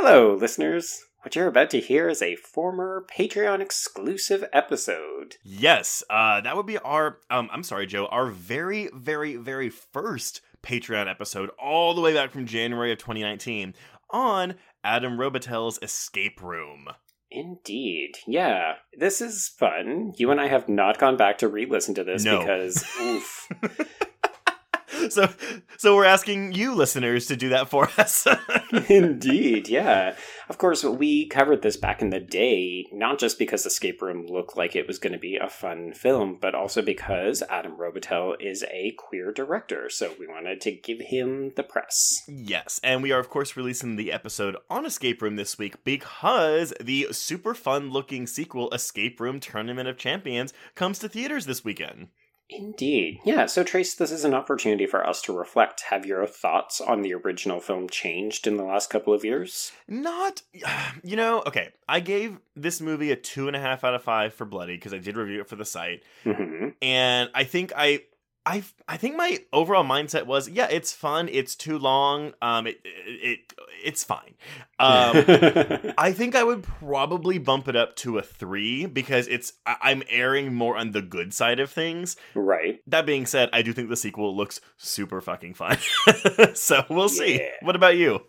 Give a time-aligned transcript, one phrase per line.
[0.00, 1.06] Hello, listeners.
[1.22, 5.38] What you're about to hear is a former Patreon exclusive episode.
[5.42, 7.18] Yes, uh, that would be our.
[7.30, 8.06] Um, I'm sorry, Joe.
[8.06, 13.74] Our very, very, very first Patreon episode, all the way back from January of 2019,
[14.10, 16.86] on Adam Robitel's Escape Room.
[17.32, 18.18] Indeed.
[18.24, 18.74] Yeah.
[18.96, 20.12] This is fun.
[20.16, 22.38] You and I have not gone back to re listen to this No.
[22.38, 23.48] because, oof.
[25.10, 25.28] So,
[25.78, 28.26] so we're asking you listeners to do that for us.
[28.88, 30.14] Indeed, yeah.
[30.48, 34.56] Of course, we covered this back in the day, not just because Escape Room looked
[34.56, 38.64] like it was going to be a fun film, but also because Adam Robitel is
[38.70, 42.22] a queer director, so we wanted to give him the press.
[42.28, 46.74] Yes, and we are of course releasing the episode on Escape Room this week because
[46.80, 52.08] the super fun looking sequel Escape Room Tournament of Champions comes to theaters this weekend.
[52.50, 53.20] Indeed.
[53.24, 55.82] Yeah, so Trace, this is an opportunity for us to reflect.
[55.90, 59.72] Have your thoughts on the original film changed in the last couple of years?
[59.86, 60.42] Not,
[61.02, 61.70] you know, okay.
[61.88, 64.94] I gave this movie a two and a half out of five for Bloody because
[64.94, 68.02] I did review it for the site, hmm and I think I,
[68.48, 71.28] I, I think my overall mindset was, yeah, it's fun.
[71.30, 72.32] It's too long.
[72.40, 73.52] Um, it, it, it
[73.84, 74.34] it's fine.
[74.78, 79.76] Um, I think I would probably bump it up to a three because it's I-
[79.82, 82.16] I'm erring more on the good side of things.
[82.34, 82.80] right.
[82.86, 85.76] That being said, I do think the sequel looks super fucking fun.
[86.54, 87.36] so we'll see.
[87.40, 87.50] Yeah.
[87.60, 88.22] What about you?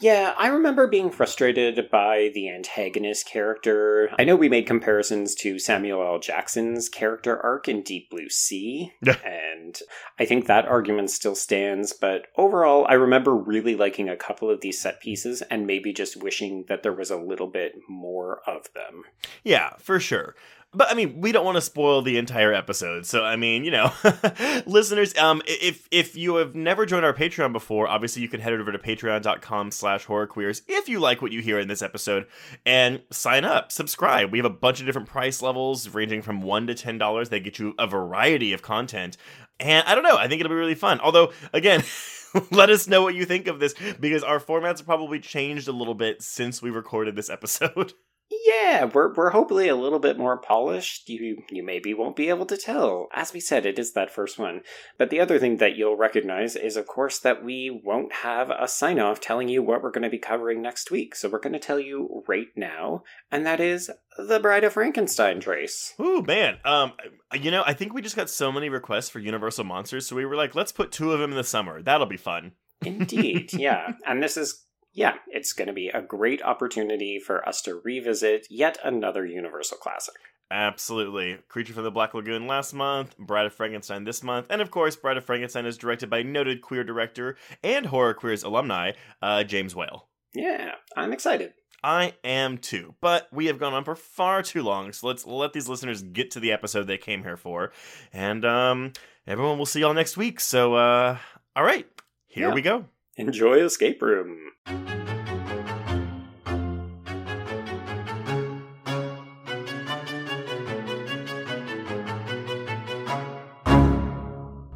[0.00, 4.10] Yeah, I remember being frustrated by the antagonist character.
[4.18, 6.18] I know we made comparisons to Samuel L.
[6.18, 8.92] Jackson's character arc in Deep Blue Sea,
[9.24, 9.78] and
[10.18, 14.60] I think that argument still stands, but overall, I remember really liking a couple of
[14.60, 18.72] these set pieces and maybe just wishing that there was a little bit more of
[18.74, 19.04] them.
[19.42, 20.34] Yeah, for sure.
[20.74, 23.06] But I mean, we don't want to spoil the entire episode.
[23.06, 23.92] So I mean, you know,
[24.66, 28.52] listeners, um, if if you have never joined our Patreon before, obviously you can head
[28.52, 32.26] over to patreon.com slash horrorqueers if you like what you hear in this episode
[32.66, 34.32] and sign up, subscribe.
[34.32, 37.28] We have a bunch of different price levels ranging from one to ten dollars.
[37.28, 39.16] They get you a variety of content.
[39.60, 41.00] And I don't know, I think it'll be really fun.
[41.00, 41.84] Although, again,
[42.50, 45.72] let us know what you think of this because our formats have probably changed a
[45.72, 47.92] little bit since we recorded this episode.
[48.30, 51.08] Yeah, we're we're hopefully a little bit more polished.
[51.08, 53.08] You you maybe won't be able to tell.
[53.12, 54.62] As we said, it is that first one.
[54.98, 58.66] But the other thing that you'll recognize is of course that we won't have a
[58.66, 61.14] sign off telling you what we're going to be covering next week.
[61.14, 65.40] So we're going to tell you right now, and that is The Bride of Frankenstein
[65.40, 65.94] Trace.
[66.00, 66.58] Ooh, man.
[66.64, 66.92] Um,
[67.38, 70.24] you know, I think we just got so many requests for Universal Monsters, so we
[70.24, 71.82] were like, let's put two of them in the summer.
[71.82, 72.52] That'll be fun.
[72.82, 73.92] Indeed, yeah.
[74.06, 74.63] And this is
[74.94, 79.78] yeah, it's going to be a great opportunity for us to revisit yet another Universal
[79.78, 80.14] classic.
[80.50, 81.38] Absolutely.
[81.48, 84.94] Creature from the Black Lagoon last month, Bride of Frankenstein this month, and of course,
[84.94, 89.74] Bride of Frankenstein is directed by noted queer director and Horror Queers alumni, uh, James
[89.74, 90.08] Whale.
[90.34, 91.54] Yeah, I'm excited.
[91.82, 95.52] I am too, but we have gone on for far too long, so let's let
[95.52, 97.72] these listeners get to the episode they came here for.
[98.12, 98.92] And um
[99.26, 100.40] everyone will see y'all next week.
[100.40, 101.18] So uh
[101.54, 101.86] all right,
[102.26, 102.54] here Yeah.
[102.54, 102.86] we go.
[103.16, 104.50] Enjoy Escape Room.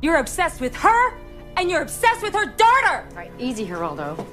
[0.01, 1.19] You're obsessed with her,
[1.57, 3.09] and you're obsessed with her daughter!
[3.11, 4.25] All right, easy, Geraldo.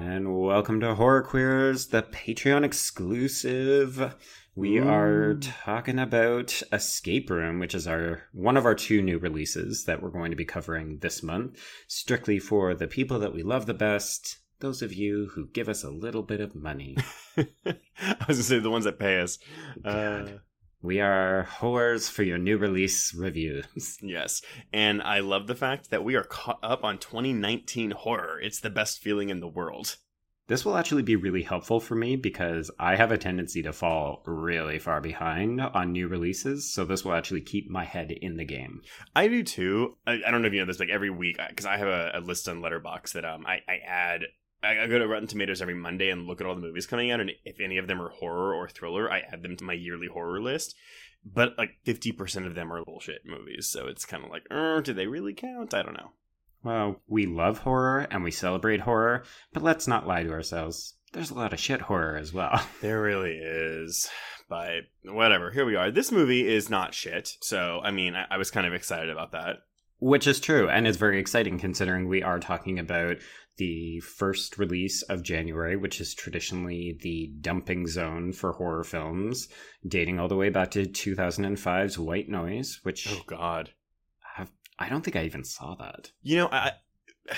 [0.00, 4.16] And welcome to Horror Queers, the Patreon exclusive.
[4.58, 9.84] We are talking about Escape Room, which is our one of our two new releases
[9.84, 13.66] that we're going to be covering this month, strictly for the people that we love
[13.66, 16.96] the best, those of you who give us a little bit of money.
[17.36, 17.44] I
[18.26, 19.38] was gonna say the ones that pay us.
[19.84, 20.26] Uh,
[20.82, 23.98] we are whores for your new release reviews.
[24.02, 24.42] yes,
[24.72, 28.40] and I love the fact that we are caught up on 2019 horror.
[28.40, 29.98] It's the best feeling in the world.
[30.48, 34.22] This will actually be really helpful for me because I have a tendency to fall
[34.24, 36.72] really far behind on new releases.
[36.72, 38.80] So this will actually keep my head in the game.
[39.14, 39.96] I do too.
[40.06, 40.80] I, I don't know if you know this.
[40.80, 43.76] Like every week, because I have a, a list on Letterboxd that um I, I
[43.86, 44.22] add.
[44.62, 47.12] I, I go to Rotten Tomatoes every Monday and look at all the movies coming
[47.12, 49.74] out, and if any of them are horror or thriller, I add them to my
[49.74, 50.74] yearly horror list.
[51.24, 54.80] But like fifty percent of them are bullshit movies, so it's kind of like, er,
[54.80, 55.74] do they really count?
[55.74, 56.12] I don't know.
[56.62, 60.94] Well, we love horror and we celebrate horror, but let's not lie to ourselves.
[61.12, 62.60] There's a lot of shit horror as well.
[62.82, 64.08] There really is.
[64.48, 65.90] But whatever, here we are.
[65.90, 67.36] This movie is not shit.
[67.42, 69.58] So, I mean, I, I was kind of excited about that.
[70.00, 73.16] Which is true, and it's very exciting considering we are talking about
[73.56, 79.48] the first release of January, which is traditionally the dumping zone for horror films,
[79.86, 83.70] dating all the way back to 2005's White Noise, which Oh God.
[84.78, 86.12] I don't think I even saw that.
[86.22, 86.72] You know, I,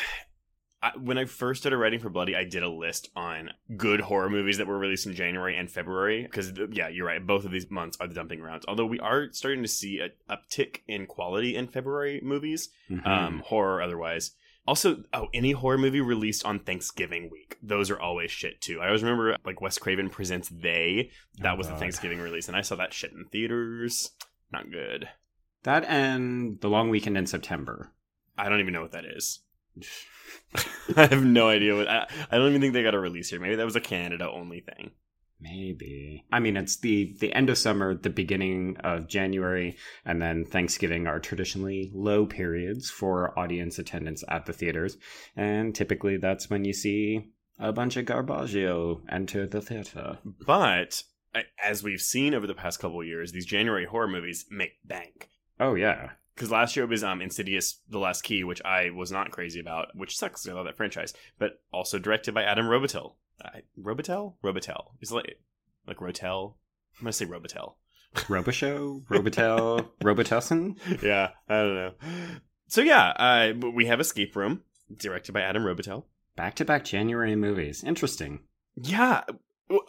[0.83, 4.31] I when I first started writing for Bloody, I did a list on good horror
[4.31, 7.25] movies that were released in January and February because yeah, you're right.
[7.25, 8.65] Both of these months are the dumping grounds.
[8.67, 13.07] Although we are starting to see an uptick in quality in February movies, Mhm.
[13.07, 14.33] um, horror otherwise.
[14.67, 18.81] Also, oh, any horror movie released on Thanksgiving week, those are always shit too.
[18.81, 21.11] I always remember like Wes Craven presents They.
[21.39, 24.11] That Oh, was the Thanksgiving release, and I saw that shit in theaters.
[24.53, 25.09] Not good.
[25.63, 27.93] That and the long weekend in September.
[28.37, 29.41] I don't even know what that is.
[30.97, 31.89] I have no idea what.
[31.89, 33.41] I, I don't even think they got a release here.
[33.41, 34.93] Maybe that was a Canada only thing.
[35.41, 36.27] Maybe.
[36.31, 41.07] I mean, it's the the end of summer, the beginning of January, and then Thanksgiving
[41.07, 44.99] are traditionally low periods for audience attendance at the theaters,
[45.37, 50.19] and typically that's when you see a bunch of Garbaggio enter the theater.
[50.47, 51.03] But
[51.63, 55.31] as we've seen over the past couple of years, these January horror movies make bank.
[55.61, 59.13] Oh yeah, Because last year it was um, Insidious: The Last Key, which I was
[59.13, 60.49] not crazy about, which sucks.
[60.49, 63.15] I love that franchise, but also directed by Adam Robitel.
[63.45, 64.93] Uh, Robitel, Robitel.
[65.01, 65.39] Is like
[65.87, 66.55] like Rotel.
[66.99, 67.75] I'm gonna say Robitel.
[68.15, 70.77] Roboshow, Robitel, Robitussin.
[71.03, 71.93] yeah, I don't know.
[72.69, 74.63] So yeah, uh, we have Escape Room,
[74.97, 76.05] directed by Adam Robitel.
[76.37, 77.85] Back to back January movies.
[77.85, 78.41] Interesting.
[78.77, 79.23] Yeah.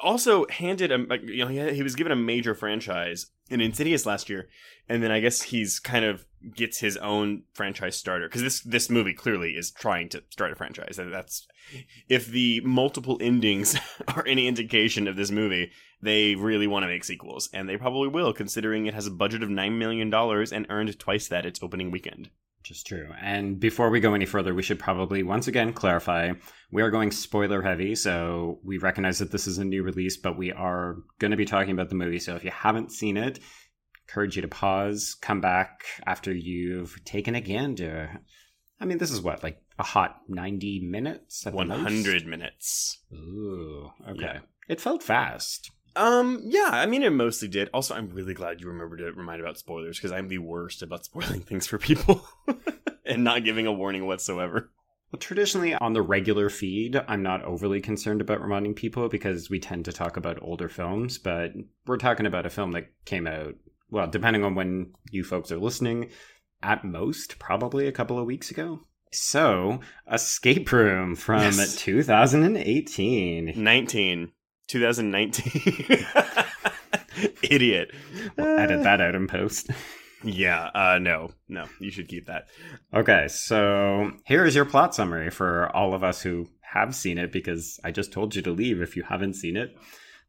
[0.03, 4.29] Also handed like, you know, he, he was given a major franchise in Insidious last
[4.29, 4.47] year,
[4.87, 6.25] and then I guess he's kind of
[6.55, 10.55] gets his own franchise starter because this this movie clearly is trying to start a
[10.55, 10.97] franchise.
[10.97, 11.47] That's
[12.09, 13.77] if the multiple endings
[14.07, 15.71] are any indication of this movie,
[16.01, 19.43] they really want to make sequels, and they probably will, considering it has a budget
[19.43, 22.29] of nine million dollars and earned twice that its opening weekend.
[22.61, 23.09] Which is true.
[23.19, 26.33] And before we go any further, we should probably once again clarify
[26.71, 27.95] we are going spoiler heavy.
[27.95, 31.45] So we recognize that this is a new release, but we are going to be
[31.45, 32.19] talking about the movie.
[32.19, 33.39] So if you haven't seen it,
[34.07, 38.21] encourage you to pause, come back after you've taken a gander.
[38.79, 41.47] I mean, this is what, like a hot 90 minutes?
[41.47, 41.79] at the most?
[41.79, 42.99] hundred minutes.
[43.11, 44.21] Ooh, okay.
[44.21, 44.39] Yeah.
[44.69, 45.71] It felt fast.
[45.95, 47.69] Um, yeah, I mean, it mostly did.
[47.73, 51.05] Also, I'm really glad you remembered to remind about spoilers because I'm the worst about
[51.05, 52.25] spoiling things for people
[53.05, 54.71] and not giving a warning whatsoever.
[55.11, 59.59] Well, traditionally on the regular feed, I'm not overly concerned about reminding people because we
[59.59, 61.51] tend to talk about older films, but
[61.85, 63.55] we're talking about a film that came out,
[63.89, 66.09] well, depending on when you folks are listening,
[66.63, 68.81] at most, probably a couple of weeks ago.
[69.11, 71.75] So, Escape Room from Yes.
[71.75, 73.53] 2018.
[73.55, 74.31] 19,
[74.71, 76.05] 2019.
[77.43, 77.91] Idiot.
[78.37, 79.69] We'll edit that out in post.
[80.23, 82.47] Yeah, uh, no, no, you should keep that.
[82.93, 87.31] Okay, so here is your plot summary for all of us who have seen it
[87.31, 89.75] because I just told you to leave if you haven't seen it.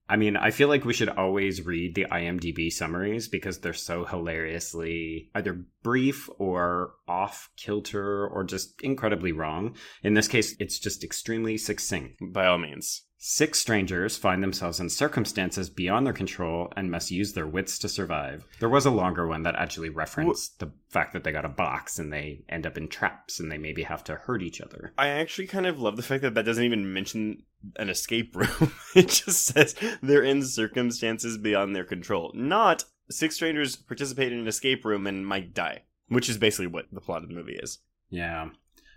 [0.09, 4.05] I mean, I feel like we should always read the IMDb summaries because they're so
[4.05, 9.77] hilariously either brief or off kilter or just incredibly wrong.
[10.03, 12.19] In this case, it's just extremely succinct.
[12.21, 13.05] By all means.
[13.25, 17.89] Six strangers find themselves in circumstances beyond their control and must use their wits to
[17.89, 18.45] survive.
[18.59, 22.01] There was a longer one that actually referenced the fact that they got a box
[22.01, 24.93] and they end up in traps and they maybe have to hurt each other.
[24.99, 27.45] I actually kind of love the fact that that doesn't even mention
[27.77, 28.75] an escape room.
[28.97, 32.33] it just says they're in circumstances beyond their control.
[32.35, 36.87] Not six strangers participate in an escape room and might die, which is basically what
[36.91, 37.79] the plot of the movie is.
[38.11, 38.49] Yeah.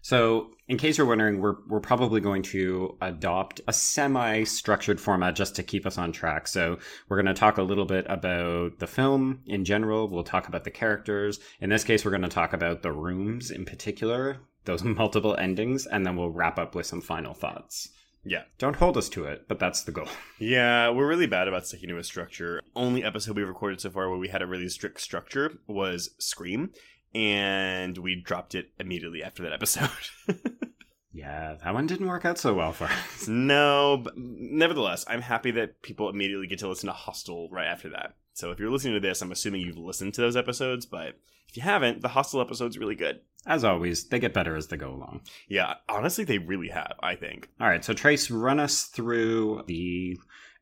[0.05, 5.55] So, in case you're wondering, we're we're probably going to adopt a semi-structured format just
[5.55, 6.47] to keep us on track.
[6.47, 6.77] So,
[7.09, 10.07] we're going to talk a little bit about the film in general.
[10.07, 11.39] We'll talk about the characters.
[11.59, 15.87] In this case, we're going to talk about the rooms in particular, those multiple endings,
[15.87, 17.89] and then we'll wrap up with some final thoughts.
[18.23, 18.43] Yeah.
[18.57, 20.07] Don't hold us to it, but that's the goal.
[20.37, 22.61] Yeah, we're really bad about sticking to a structure.
[22.75, 26.71] Only episode we've recorded so far where we had a really strict structure was Scream,
[27.15, 29.89] and we dropped it immediately after that episode.
[31.15, 33.27] Yeah, that one didn't work out so well for us.
[33.29, 37.87] no, but nevertheless, I'm happy that people immediately get to listen to Hostel right after
[37.91, 38.15] that.
[38.33, 41.17] So if you're listening to this, I'm assuming you've listened to those episodes, but
[41.47, 43.21] if you haven't, the Hostel episode's really good.
[43.47, 45.21] As always, they get better as they go along.
[45.47, 47.47] Yeah, honestly, they really have, I think.
[47.61, 50.17] All right, so Trace, run us through the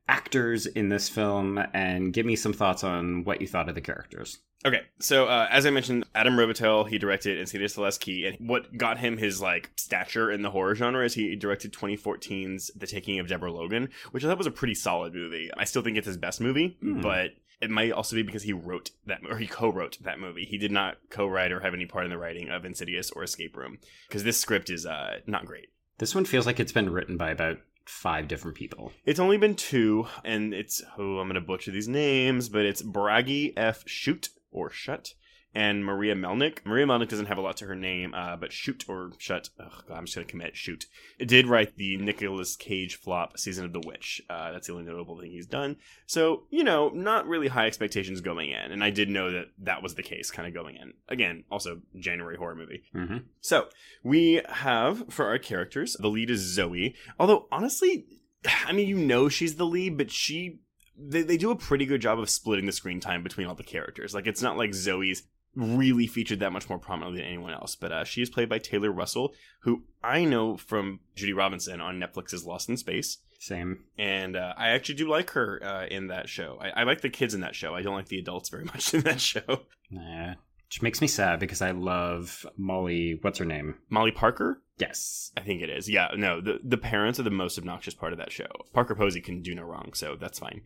[0.07, 3.81] actors in this film and give me some thoughts on what you thought of the
[3.81, 4.38] characters.
[4.65, 8.38] Okay, so uh, as I mentioned, Adam Robitel he directed Insidious: The Last Key, and
[8.50, 12.88] what got him his like stature in the horror genre is he directed 2014's The
[12.88, 15.50] Taking of Deborah Logan, which I thought was a pretty solid movie.
[15.58, 17.01] I still think it's his best movie, Hmm.
[17.01, 20.46] but it might also be because he wrote that or he co-wrote that movie.
[20.46, 23.55] He did not co-write or have any part in the writing of Insidious or Escape
[23.58, 25.67] Room because this script is uh, not great.
[25.98, 28.93] This one feels like it's been written by about five different people.
[29.05, 33.53] It's only been two, and it's oh, I'm gonna butcher these names, but it's Bragi
[33.58, 33.84] F.
[33.86, 35.13] Shoot or Shut
[35.55, 36.65] and Maria Melnik.
[36.65, 39.81] Maria Melnik doesn't have a lot to her name, uh, but Shoot or Shut, oh
[39.88, 40.86] God, I'm just gonna commit Shoot.
[41.19, 44.22] It did write the Nicolas Cage flop Season of the Witch.
[44.29, 45.77] Uh, that's the only notable thing he's done.
[46.07, 49.83] So you know, not really high expectations going in, and I did know that that
[49.83, 50.93] was the case, kind of going in.
[51.07, 52.83] Again, also January horror movie.
[52.95, 53.17] Mm-hmm.
[53.41, 53.67] So
[54.03, 56.95] we have for our characters, the lead is Zoe.
[57.19, 58.05] Although honestly,
[58.65, 60.60] I mean, you know she's the lead, but she
[61.07, 63.63] they, they do a pretty good job of splitting the screen time between all the
[63.63, 64.13] characters.
[64.13, 65.24] Like it's not like Zoe's
[65.55, 67.75] really featured that much more prominently than anyone else.
[67.75, 72.00] But uh, she is played by Taylor Russell, who I know from Judy Robinson on
[72.00, 73.19] Netflix's Lost in Space.
[73.39, 73.83] Same.
[73.98, 76.57] And uh, I actually do like her uh, in that show.
[76.62, 77.75] I, I like the kids in that show.
[77.75, 79.62] I don't like the adults very much in that show.
[79.91, 80.36] Nah.
[80.74, 83.20] Which makes me sad because I love Molly.
[83.22, 83.75] What's her name?
[83.92, 84.63] Molly Parker?
[84.80, 85.32] Yes.
[85.38, 85.88] I think it is.
[85.88, 88.48] Yeah, no, the, the parents are the most obnoxious part of that show.
[88.74, 90.62] Parker Posey can do no wrong, so that's fine.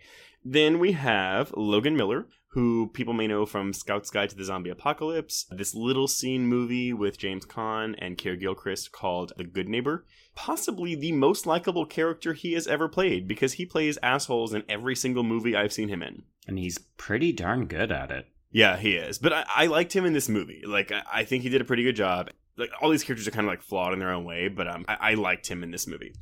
[0.46, 4.70] Then we have Logan Miller, who people may know from Scout's Guide to the Zombie
[4.70, 10.06] Apocalypse, this little seen movie with James Caan and Keir Gilchrist called The Good Neighbor.
[10.36, 14.96] Possibly the most likable character he has ever played because he plays assholes in every
[14.96, 16.24] single movie I've seen him in.
[16.48, 18.28] And he's pretty darn good at it.
[18.52, 19.18] Yeah, he is.
[19.20, 20.64] But I, I liked him in this movie.
[20.66, 22.30] Like, I, I think he did a pretty good job.
[22.58, 24.86] Like, all these characters are kind of like flawed in their own way, but um,
[24.88, 26.14] I, I liked him in this movie.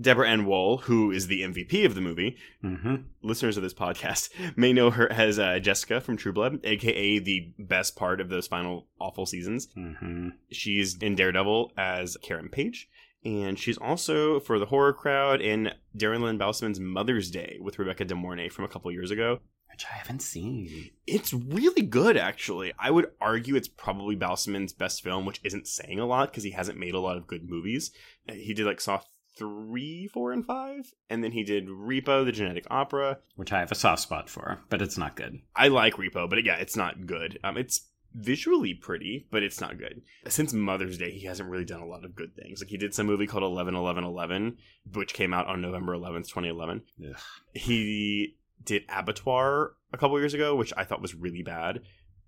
[0.00, 2.94] Deborah Ann Woll, who is the MVP of the movie, Mm-hmm.
[3.22, 7.52] listeners of this podcast may know her as uh, Jessica from True Blood, aka the
[7.58, 9.68] best part of those final awful seasons.
[9.76, 10.28] Mm-hmm.
[10.52, 12.88] She's in Daredevil as Karen Page,
[13.24, 18.04] and she's also for the horror crowd in Darren Lynn Bousman's Mother's Day with Rebecca
[18.04, 19.40] De Mornay from a couple years ago.
[19.72, 20.90] Which I haven't seen.
[21.06, 22.72] It's really good, actually.
[22.78, 26.50] I would argue it's probably Bousman's best film, which isn't saying a lot because he
[26.50, 27.90] hasn't made a lot of good movies.
[28.28, 29.00] Uh, He did like Saw
[29.38, 33.18] three, four, and five, and then he did Repo, the Genetic Opera.
[33.36, 35.40] Which I have a soft spot for, but it's not good.
[35.56, 37.38] I like Repo, but yeah, it's not good.
[37.42, 40.02] Um, it's visually pretty, but it's not good.
[40.28, 42.60] Since Mother's Day, he hasn't really done a lot of good things.
[42.60, 44.58] Like he did some movie called Eleven Eleven Eleven,
[44.92, 46.82] which came out on November eleventh, twenty eleven.
[47.02, 47.16] Ugh.
[47.54, 51.80] He did Abattoir a couple years ago, which I thought was really bad.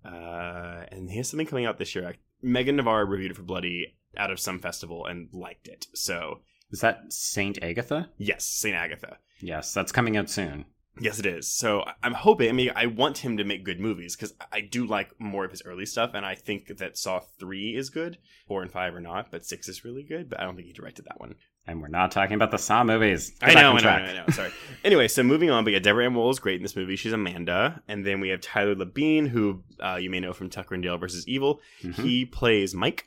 [0.05, 2.15] Uh, and he has something coming out this year.
[2.41, 5.87] Megan Navarre reviewed it for Bloody out of some festival and liked it.
[5.93, 8.09] So Is that Saint Agatha?
[8.17, 9.17] yes, Saint Agatha.
[9.41, 10.65] Yes, that's coming out soon.
[10.99, 11.49] Yes, it is.
[11.49, 12.49] So I'm hoping.
[12.49, 15.49] I mean, I want him to make good movies because I do like more of
[15.49, 18.19] his early stuff, and I think that Saw three is good.
[18.47, 20.29] Four and five are not, but six is really good.
[20.29, 21.33] But I don't think he directed that one.
[21.65, 23.33] And we're not talking about the Saw movies.
[23.41, 23.89] I know, I know.
[23.89, 24.33] I know, I know.
[24.33, 24.51] Sorry.
[24.83, 26.97] anyway, so moving on, but yeah, Deborah Ann Woll is great in this movie.
[26.97, 30.73] She's Amanda, and then we have Tyler Labine, who uh, you may know from Tucker
[30.75, 31.61] and Dale versus Evil.
[31.81, 31.95] Mhm.
[31.95, 33.05] He plays Mike,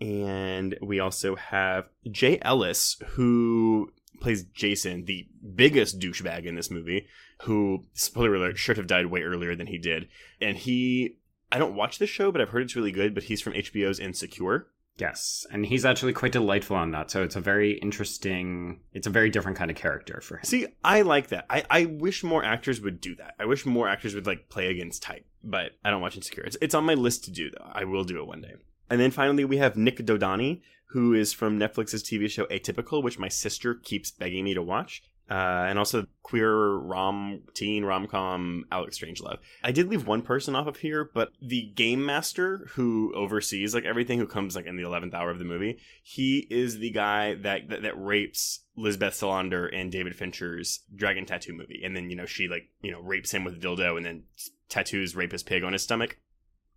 [0.00, 7.06] and we also have Jay Ellis, who plays Jason, the biggest douchebag in this movie,
[7.42, 10.08] who spoiler alert should have died way earlier than he did,
[10.40, 11.18] and he.
[11.52, 13.14] I don't watch this show, but I've heard it's really good.
[13.14, 14.68] But he's from HBO's Insecure.
[14.98, 17.10] Yes, and he's actually quite delightful on that.
[17.10, 18.80] So it's a very interesting.
[18.92, 20.44] It's a very different kind of character for him.
[20.44, 21.46] See, I like that.
[21.48, 23.34] I, I wish more actors would do that.
[23.38, 26.44] I wish more actors would like play against type, but I don't watch Insecure.
[26.44, 27.70] It's, it's on my list to do though.
[27.72, 28.54] I will do it one day.
[28.90, 33.18] And then finally, we have Nik Dodani, who is from Netflix's TV show Atypical, which
[33.18, 35.02] my sister keeps begging me to watch.
[35.32, 39.38] Uh, and also queer rom teen rom com Alex Strangelove.
[39.64, 43.86] I did leave one person off of here, but the game master who oversees like
[43.86, 47.32] everything, who comes like in the eleventh hour of the movie, he is the guy
[47.36, 52.16] that that, that rapes Lisbeth Salander in David Fincher's Dragon Tattoo movie, and then you
[52.16, 54.24] know she like you know rapes him with a dildo, and then
[54.68, 56.18] tattoos rapist pig on his stomach.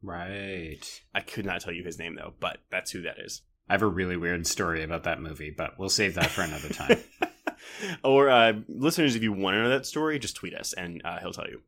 [0.02, 1.02] Right.
[1.14, 3.42] I could not tell you his name though, but that's who that is.
[3.68, 6.70] I have a really weird story about that movie, but we'll save that for another
[6.70, 7.00] time.
[8.04, 11.20] or uh, listeners, if you want to know that story, just tweet us and uh,
[11.20, 11.62] he'll tell you.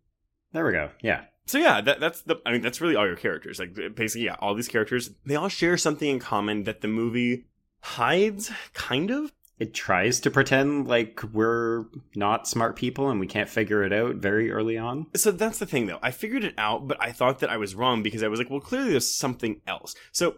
[0.54, 0.90] there we go.
[1.02, 1.26] Yeah.
[1.46, 2.36] So yeah, that, that's the.
[2.46, 3.58] I mean, that's really all your characters.
[3.58, 7.46] Like basically, yeah, all these characters they all share something in common that the movie
[7.82, 9.32] hides, kind of.
[9.60, 14.18] It tries to pretend like we're not smart people and we can't figure it out
[14.18, 15.08] very early on.
[15.16, 15.98] So that's the thing, though.
[16.04, 18.52] I figured it out, but I thought that I was wrong because I was like,
[18.52, 19.96] well, clearly there's something else.
[20.12, 20.36] So,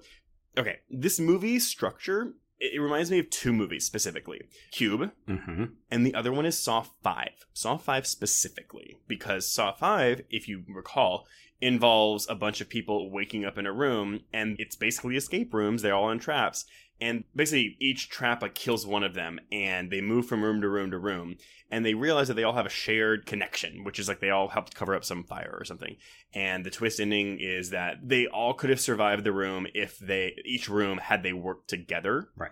[0.58, 5.66] okay, this movie structure it, reminds me of two movies specifically: Cube, Mm-hmm.
[5.92, 7.30] and the other one is Saw 5.
[7.54, 11.26] Saw 5 specifically, because Saw 5, if you recall,
[11.62, 15.82] involves a bunch of people waking up in a room, and it's basically escape rooms.
[15.82, 16.66] They're all in traps.
[17.02, 20.68] And basically, each trap like kills one of them, and they move from room to
[20.68, 21.38] room to room.
[21.72, 24.50] And they realize that they all have a shared connection, which is like they all
[24.50, 25.96] helped cover up some fire or something.
[26.34, 30.36] And the twist ending is that they all could have survived the room if they
[30.46, 32.30] each room had they worked together.
[32.36, 32.52] Right.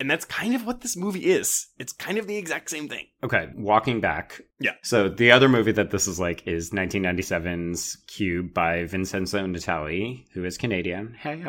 [0.00, 1.68] And that's kind of what this movie is.
[1.78, 3.06] It's kind of the exact same thing.
[3.22, 4.40] Okay, walking back.
[4.58, 4.72] Yeah.
[4.82, 10.44] So the other movie that this is like is 1997's Cube by Vincenzo Natali, who
[10.44, 11.14] is Canadian.
[11.18, 11.42] Hey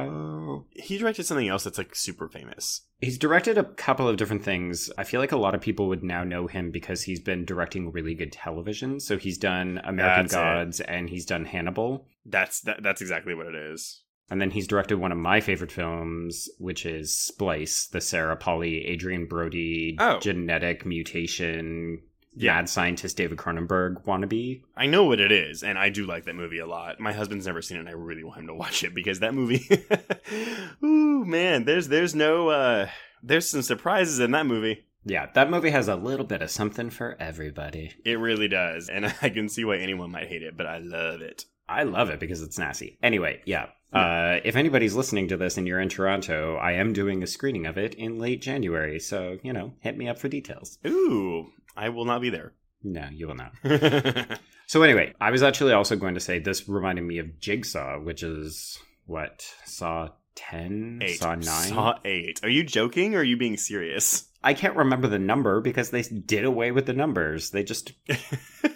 [0.71, 2.81] He directed something else that's like super famous.
[3.01, 4.91] He's directed a couple of different things.
[4.97, 7.91] I feel like a lot of people would now know him because he's been directing
[7.91, 8.99] really good television.
[8.99, 10.35] So he's done American That's it.
[10.35, 12.07] Gods and he's done Hannibal.
[12.25, 14.01] That's that, that's exactly what it is.
[14.29, 18.87] And then he's directed one of my favorite films, which is Splice, the Sarah Polley,
[18.91, 20.19] Adrien Brody Oh.
[20.19, 22.01] genetic mutation,
[22.35, 22.55] Yeah.
[22.55, 24.61] mad scientist David Cronenberg wannabe.
[24.75, 26.99] I know what it is, and I do like that movie a lot.
[26.99, 29.33] My husband's never seen it, and I really want him to watch it because that
[29.35, 29.63] movie.
[30.83, 32.89] Ooh man, there's there's no uh
[33.23, 34.85] there's some surprises in that movie.
[35.07, 37.91] Yeah, that movie has a little bit of something for everybody.
[38.03, 41.21] It really does, and I can see why anyone might hate it, but I love
[41.21, 41.45] it.
[41.67, 42.97] I love it because it's nasty.
[43.01, 43.67] Anyway, yeah.
[43.93, 47.65] Uh, if anybody's listening to this and you're in Toronto, I am doing a screening
[47.65, 48.99] of it in late January.
[48.99, 50.77] So, you know, hit me up for details.
[50.85, 52.53] Ooh, I will not be there.
[52.83, 53.53] No, you will not.
[54.67, 58.23] So, anyway, I was actually also going to say this reminded me of Jigsaw, which
[58.23, 59.45] is what?
[59.65, 61.01] Saw 10?
[61.03, 61.19] eight.
[61.19, 61.43] Saw 9?
[61.43, 62.39] Saw eight.
[62.41, 64.27] Are you joking or are you being serious?
[64.43, 67.51] I can't remember the number because they did away with the numbers.
[67.51, 67.93] They just.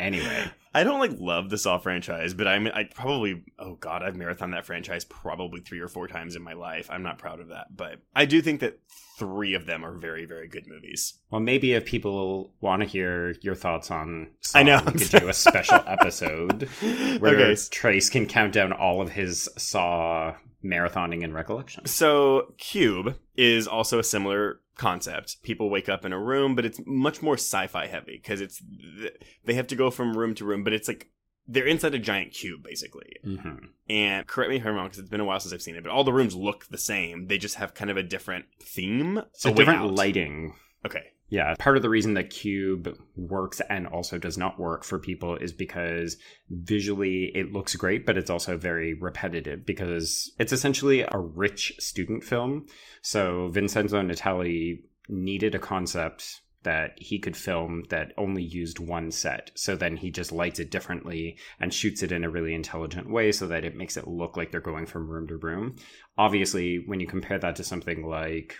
[0.00, 0.44] Anyway.
[0.74, 4.50] I don't like love the Saw franchise, but I'm I probably oh god, I've marathon
[4.50, 6.88] that franchise probably three or four times in my life.
[6.90, 8.80] I'm not proud of that, but I do think that
[9.16, 11.14] three of them are very very good movies.
[11.30, 14.82] Well, maybe if people want to hear your thoughts on Saw, I know.
[14.84, 16.68] we could do a special episode
[17.20, 21.90] where okay, Trace can count down all of his Saw marathoning and recollections.
[21.90, 25.42] so Cube is also a similar concept.
[25.42, 28.62] People wake up in a room, but it's much more sci-fi heavy because it's
[29.44, 31.08] they have to go from room to room, but it's like
[31.46, 33.16] they're inside a giant cube basically.
[33.24, 33.66] Mm-hmm.
[33.90, 35.82] And correct me if I'm wrong because it's been a while since I've seen it,
[35.82, 37.26] but all the rooms look the same.
[37.26, 39.22] They just have kind of a different theme.
[39.34, 39.94] So A different out.
[39.94, 40.54] lighting.
[40.86, 41.04] Okay.
[41.34, 45.34] Yeah, part of the reason that Cube works and also does not work for people
[45.34, 46.16] is because
[46.48, 52.22] visually it looks great, but it's also very repetitive because it's essentially a rich student
[52.22, 52.66] film.
[53.02, 59.50] So Vincenzo Natali needed a concept that he could film that only used one set.
[59.56, 63.32] So then he just lights it differently and shoots it in a really intelligent way
[63.32, 65.74] so that it makes it look like they're going from room to room.
[66.16, 68.54] Obviously, when you compare that to something like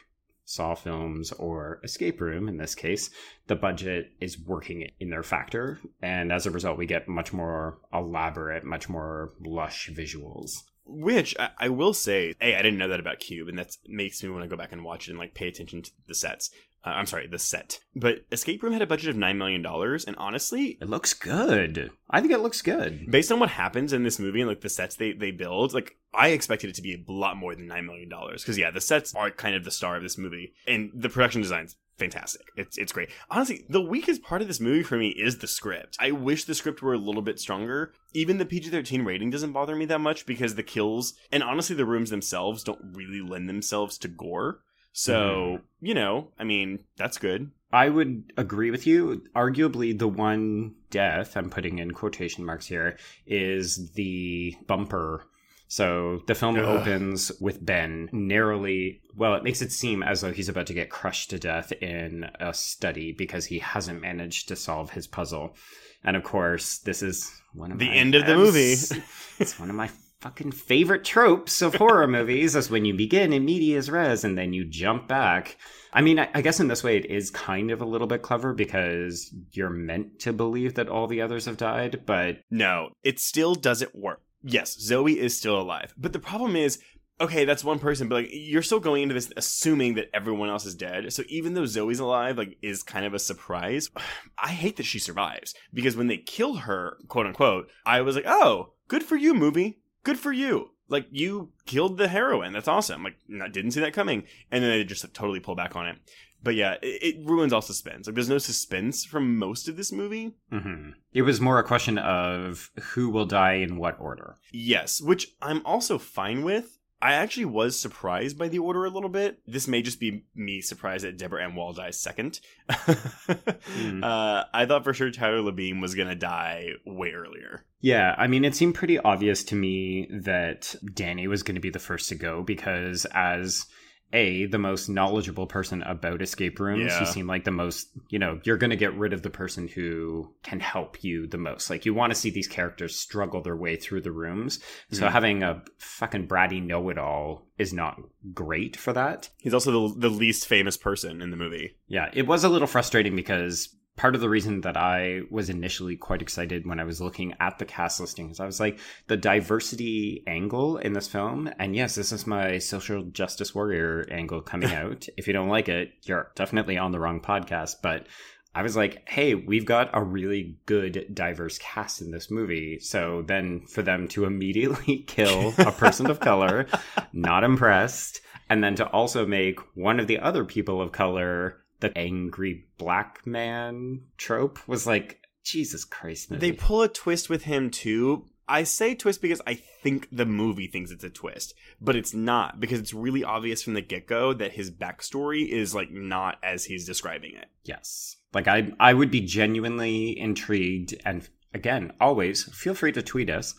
[0.45, 3.11] Saw films or Escape Room in this case,
[3.47, 5.81] the budget is working in their factor.
[6.03, 10.51] And as a result, we get much more elaborate, much more lush visuals.
[10.87, 14.23] Which I, I will say, hey, I didn't know that about Cube, and that makes
[14.23, 16.51] me want to go back and watch it and like pay attention to the sets.
[16.85, 17.81] Uh, I'm sorry, the set.
[17.97, 21.90] But Escape Room had a budget of nine million dollars, and honestly, It looks good.
[22.11, 23.11] I think it looks good.
[23.11, 25.97] based on what happens in this movie and like the sets they they build, like
[26.12, 28.42] I expected it to be a lot more than nine million dollars.
[28.42, 31.40] Because yeah, the sets are kind of the star of this movie, and the production
[31.40, 32.42] design's fantastic.
[32.57, 33.09] It's it's great.
[33.31, 35.97] Honestly, the weakest part of this movie for me is the script.
[36.01, 37.94] I wish the script were a little bit stronger.
[38.12, 41.87] Even the PG-13 rating doesn't bother me that much because the kills and honestly the
[41.87, 44.61] rooms themselves don't really lend themselves to gore.
[44.95, 45.13] Mm-hmm.
[45.13, 47.51] So, you know, I mean, that's good.
[47.73, 49.25] I would agree with you.
[49.35, 55.25] Arguably, the one death, I'm putting in quotation marks here, is the bumper.
[55.67, 56.65] So the film Ugh.
[56.65, 60.91] opens with Ben narrowly, well, it makes it seem as though he's about to get
[60.91, 65.57] crushed to death in a study because he hasn't managed to solve his puzzle.
[66.05, 68.75] And of course, this is one of The end of the movie.
[69.41, 69.91] it's one of my
[70.25, 74.55] fucking favorite tropes of horror movies is when you begin in medias res and then
[74.55, 75.59] you jump back.
[75.93, 78.23] I mean, I, I guess in this way it is kind of a little bit
[78.23, 83.21] clever because you're meant to believe that all the others have died, but No, it
[83.21, 84.23] still doesn't work.
[84.43, 85.93] Yes, Zoe is still alive.
[85.99, 86.79] But the problem is,
[87.21, 90.65] okay, that's one person, but like you're still going into this assuming that everyone else
[90.65, 91.13] is dead.
[91.13, 93.91] So even though Zoe's alive, like is kind of a surprise.
[94.43, 98.27] I hate that she survives because when they kill her, quote unquote, I was like,
[98.27, 99.81] "Oh, good for you, movie.
[100.05, 102.53] Good for you." Like you killed the heroine.
[102.53, 103.03] That's awesome.
[103.03, 104.25] Like I didn't see that coming.
[104.51, 105.97] And then they just like, totally pull back on it.
[106.43, 108.07] But yeah, it, it ruins all suspense.
[108.07, 110.35] Like there's no suspense from most of this movie.
[110.53, 110.93] mhm.
[111.12, 114.37] it was more a question of who will die in what order.
[114.53, 116.79] Yes, which I'm also fine with.
[117.03, 119.41] I actually was surprised by the order a little bit.
[119.47, 122.41] This may just be me surprised that Deborah Ann Woll dies second.
[122.71, 124.03] Hmm.
[124.05, 127.65] uh, I thought for sure Tyler Labine was gonna die way earlier.
[127.81, 131.69] Yeah, I mean, it seemed pretty obvious to me that Danny was going to be
[131.69, 133.67] the first to go because, as
[134.14, 137.00] a the most knowledgeable person about escape rooms, Yeah.
[137.00, 137.88] he seemed like the most.
[138.09, 141.37] You know, you're going to get rid of the person who can help you the
[141.38, 141.68] most.
[141.68, 144.61] Like, you want to see these characters struggle their way through the rooms.
[144.92, 145.11] So Mhm.
[145.11, 148.00] having a fucking bratty know-it-all is not
[148.33, 149.31] great for that.
[149.38, 151.77] He's also the, the least famous person in the movie.
[151.88, 155.97] Yeah, it was a little frustrating because part of the reason that I was initially
[155.97, 159.17] quite excited when I was looking at the cast listing listings, I was like, the
[159.17, 164.73] diversity angle in this film, and yes, this is my social justice warrior angle coming
[164.73, 165.07] out.
[165.17, 168.07] if you don't like it, you're definitely on the wrong podcast, but
[168.55, 172.79] I was like, hey, we've got a really good diverse cast in this movie.
[172.79, 176.67] So then for them to immediately kill a person of color,
[177.13, 178.21] not impressed.
[178.49, 183.27] And then to also make one of the other people of color the angry black
[183.27, 186.31] man trope was like, Jesus Christ.
[186.31, 186.51] movie.
[186.51, 188.27] They pull a twist with him too.
[188.49, 192.61] I say twist because I think the movie thinks it's a twist, but it's not
[192.61, 196.65] because it's really obvious from the get go that his backstory is like not as
[196.65, 197.47] he's describing it.
[197.65, 198.17] Yes.
[198.33, 203.55] Like I I would be genuinely intrigued and again, always feel free to tweet us.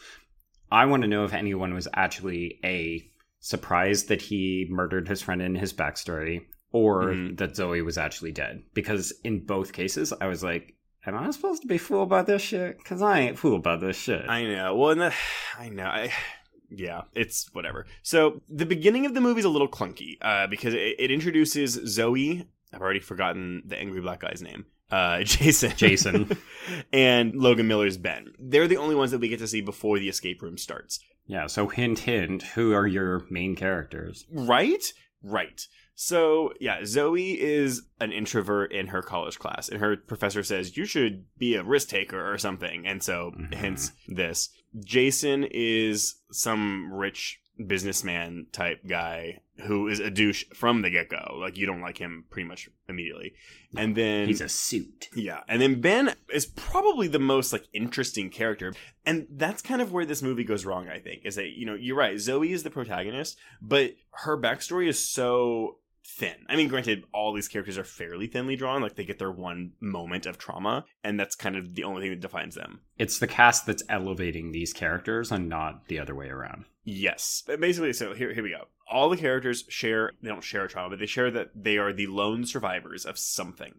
[0.71, 5.41] I want to know if anyone was actually a surprised that he murdered his friend
[5.41, 6.41] in his backstory
[6.75, 7.37] or Mhm.
[7.37, 8.63] that Zoe was actually dead.
[8.73, 10.73] Because in both cases I was like,
[11.07, 12.79] Am I supposed to be fooled by this shit?
[12.79, 14.27] Because I ain't fooled by this shit.
[14.27, 14.75] I know.
[14.75, 15.13] Well, the,
[15.59, 15.85] I know.
[15.85, 16.11] I,
[16.71, 17.85] yeah, it's whatever.
[18.01, 21.73] So the beginning of the movie is a little clunky uh, because it, it introduces
[21.85, 22.47] Zoe.
[22.73, 24.65] I've already forgotten the angry black guy's name.
[24.91, 25.73] Uh, Jason.
[25.77, 26.35] Jason.
[26.91, 28.33] and Logan Miller's Ben.
[28.39, 30.99] They're the only ones that we get to see before the escape room starts.
[31.27, 34.25] yeah, so hint hint, who are your main characters?
[34.31, 34.83] Right?
[35.21, 35.67] Right.
[35.97, 40.85] So, yeah, Zoe is an introvert in her college class, and her professor says, You
[40.85, 42.85] should be a risk taker or something.
[42.85, 43.53] And so, Mhm.
[43.53, 44.49] hence this.
[44.83, 51.37] Jason is some rich businessman type guy who is a douche from the get go.
[51.39, 53.33] Like, you don't like him pretty much immediately.
[53.77, 54.27] And then.
[54.27, 55.07] He's a suit.
[55.15, 58.73] Yeah, and then Ben is probably the most like interesting character,
[59.05, 60.89] and that's kind of where this movie goes wrong.
[60.89, 62.19] I think is that you know you're right.
[62.19, 66.35] Zoe is the protagonist, but her backstory is so thin.
[66.47, 68.81] I mean, granted, all these characters are fairly thinly drawn.
[68.81, 72.11] Like they get their one moment of trauma, and that's kind of the only thing
[72.11, 72.81] that defines them.
[72.97, 76.65] It's the cast that's elevating these characters and not the other way around.
[76.83, 77.43] Yes.
[77.59, 78.65] Basically, so here, here we go.
[78.89, 81.91] All the characters share, they don't share a trauma, but they share that they are
[81.91, 83.73] the lone survivors of something.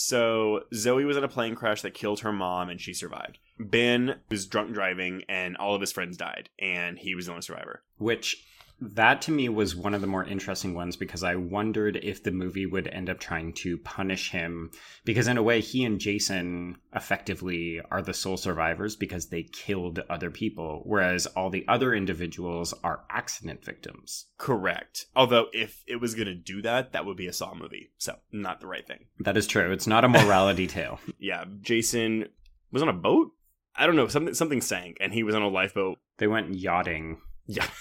[0.00, 3.38] So Zoe was in a plane crash that killed her mom and she survived.
[3.58, 7.42] Ben was drunk driving and all of his friends died and he was the only
[7.42, 7.82] survivor.
[7.96, 8.44] Which
[8.80, 12.30] that to me was one of the more interesting ones because I wondered if the
[12.30, 14.70] movie would end up trying to punish him
[15.04, 20.00] because in a way he and Jason effectively are the sole survivors because they killed
[20.08, 24.26] other people whereas all the other individuals are accident victims.
[24.38, 25.06] Correct.
[25.16, 27.90] Although if it was going to do that, that would be a Saw movie.
[27.98, 29.06] So not the right thing.
[29.20, 29.72] That is true.
[29.72, 31.00] It's not a morality tale.
[31.18, 31.44] Yeah.
[31.60, 32.26] Jason
[32.70, 33.32] was on a boat?
[33.74, 34.08] I don't know.
[34.08, 35.98] Something, something sank and he was on a lifeboat.
[36.18, 37.66] They went yachting Yeah.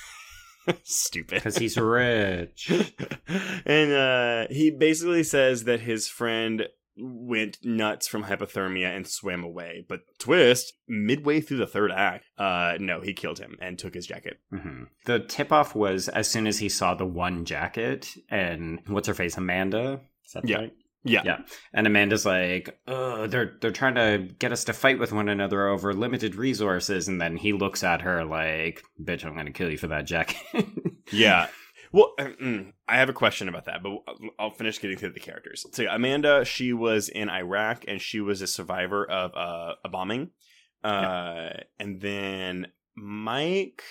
[0.84, 1.36] Stupid.
[1.36, 2.71] because he's rich.
[3.65, 6.67] and uh, he basically says that his friend
[6.99, 9.86] went nuts from hypothermia and swam away.
[9.88, 14.08] But twist, midway through the third act, uh, no, he killed him and took his
[14.08, 14.39] jacket.
[14.51, 19.08] hmm The tip off was as soon as he saw the one jacket and what's
[19.08, 20.01] her face, Amanda.
[20.25, 20.58] Is that Yeah.
[20.58, 20.73] right?
[21.03, 21.21] Yeah.
[21.23, 21.38] Yeah.
[21.73, 25.67] And Amanda's like, oh, they're they're trying to get us to fight with one another
[25.67, 27.07] over limited resources.
[27.07, 30.38] And then he looks at her like, bitch, I'm gonna kill you for that jacket.
[31.13, 31.47] Yeah.
[31.93, 35.13] Well, uh, mm, I have a question about that, but I'll- I'll finish getting through
[35.13, 35.65] the characters.
[35.71, 39.88] So, yeah, Amanda, she was in Iraq and she was a survivor of uh, a
[39.89, 40.31] bombing.
[40.83, 43.83] Uh, And then Mike,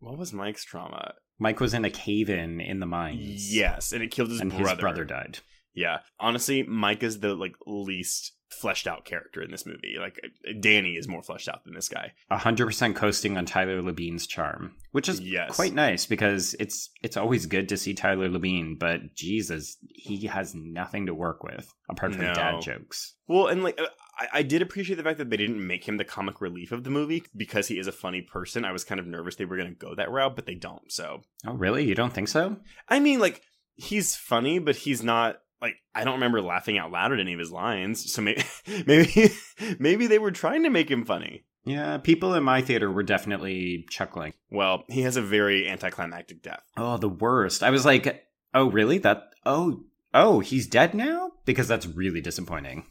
[0.00, 1.14] what was Mike's trauma?
[1.38, 3.54] Mike was in a cave in in the mines.
[3.54, 4.68] Yes, and it killed his and brother.
[4.70, 5.38] his brother died.
[5.76, 9.96] Yeah, honestly, Mike is the like least fleshed out character in this movie.
[10.00, 10.18] Like
[10.60, 12.12] Danny is more fleshed out than this guy.
[12.30, 15.54] hundred percent coasting on Tyler Labine's charm, which is Yes.
[15.54, 20.54] quite nice because it's it's always good to see Tyler Labine, but Jesus, he has
[20.54, 22.32] nothing to work with apart from No.
[22.34, 23.14] dad jokes.
[23.28, 23.78] Well, and like
[24.18, 26.84] I, I did appreciate the fact that they didn't make him the comic relief of
[26.84, 28.64] the movie because he is a funny person.
[28.64, 30.90] I was kind of nervous they were going to go that route, but they don't.
[30.90, 31.84] So Oh, really?
[31.84, 32.56] You don't think so?
[32.88, 33.42] I mean, like
[33.74, 35.40] he's funny, but he's not.
[35.66, 38.44] Like I don't remember laughing out loud at any of his lines, so maybe
[38.86, 39.30] maybe
[39.80, 41.44] maybe they were trying to make him funny.
[41.64, 44.32] Yeah, people in my theater were definitely chuckling.
[44.48, 46.62] Well, he has a very anticlimactic death.
[46.76, 47.64] Oh, the worst.
[47.64, 48.24] I was like,
[48.54, 48.98] oh, really?
[48.98, 49.80] That, oh,
[50.14, 51.32] oh, he's dead now?
[51.44, 52.86] Because that's really disappointing.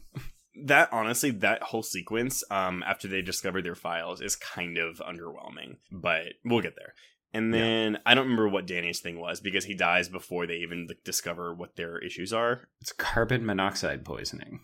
[0.64, 5.78] That honestly, that whole sequence, um, after they discover their files, is kind of underwhelming.
[5.90, 6.92] But we'll get there.
[7.36, 10.86] And then I don't remember what Danny's thing was because he dies before they even
[10.88, 12.68] like, discover what their issues are.
[12.80, 14.60] It's carbon monoxide poisoning.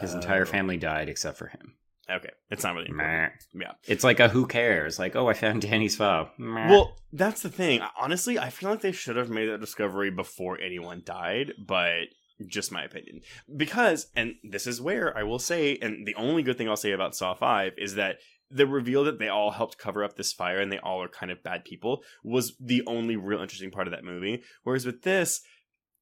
[0.00, 0.46] His entire Oh.
[0.46, 1.74] family died except for him.
[2.08, 3.04] Okay, it's not really Meh.
[3.04, 3.42] important.
[3.54, 3.72] Yeah.
[3.86, 4.98] It's like a who cares?
[4.98, 6.32] Like, oh, I found Danny's file.
[6.38, 6.68] Meh.
[6.68, 7.82] Well, that's the thing.
[8.00, 12.06] Honestly, I feel like they should have made that discovery before anyone died, but
[12.48, 13.20] just my opinion.
[13.56, 16.92] Because, and this is where I will say, and the only good thing I'll say
[16.92, 18.16] about Saw 5 is that
[18.50, 21.30] the reveal that they all helped cover up this fire and they all are kind
[21.30, 24.42] of bad people was the only real interesting part of that movie.
[24.62, 25.40] Whereas with this,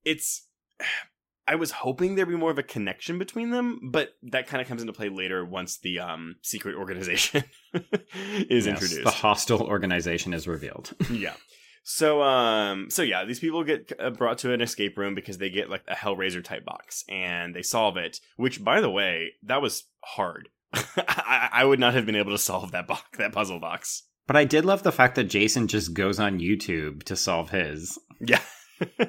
[0.04, 0.46] it's.
[1.50, 4.68] I was hoping there'd be more of a connection between them, but that kind of
[4.68, 10.34] comes into play later once the um, secret organization is Yes, introduced The hostile organization
[10.34, 10.92] is revealed.
[11.10, 11.32] yeah.
[11.84, 15.48] So um so yeah, these people get uh, brought to an escape room because they
[15.48, 19.62] get like a Hellraiser type box and they solve it, which by the way, that
[19.62, 20.50] was hard.
[20.96, 24.02] I, I would not have been able to solve that box, that puzzle box.
[24.26, 27.98] but I did love the fact that Jason just goes on YouTube to solve his.
[28.20, 28.40] Yeah.
[28.98, 29.06] uh,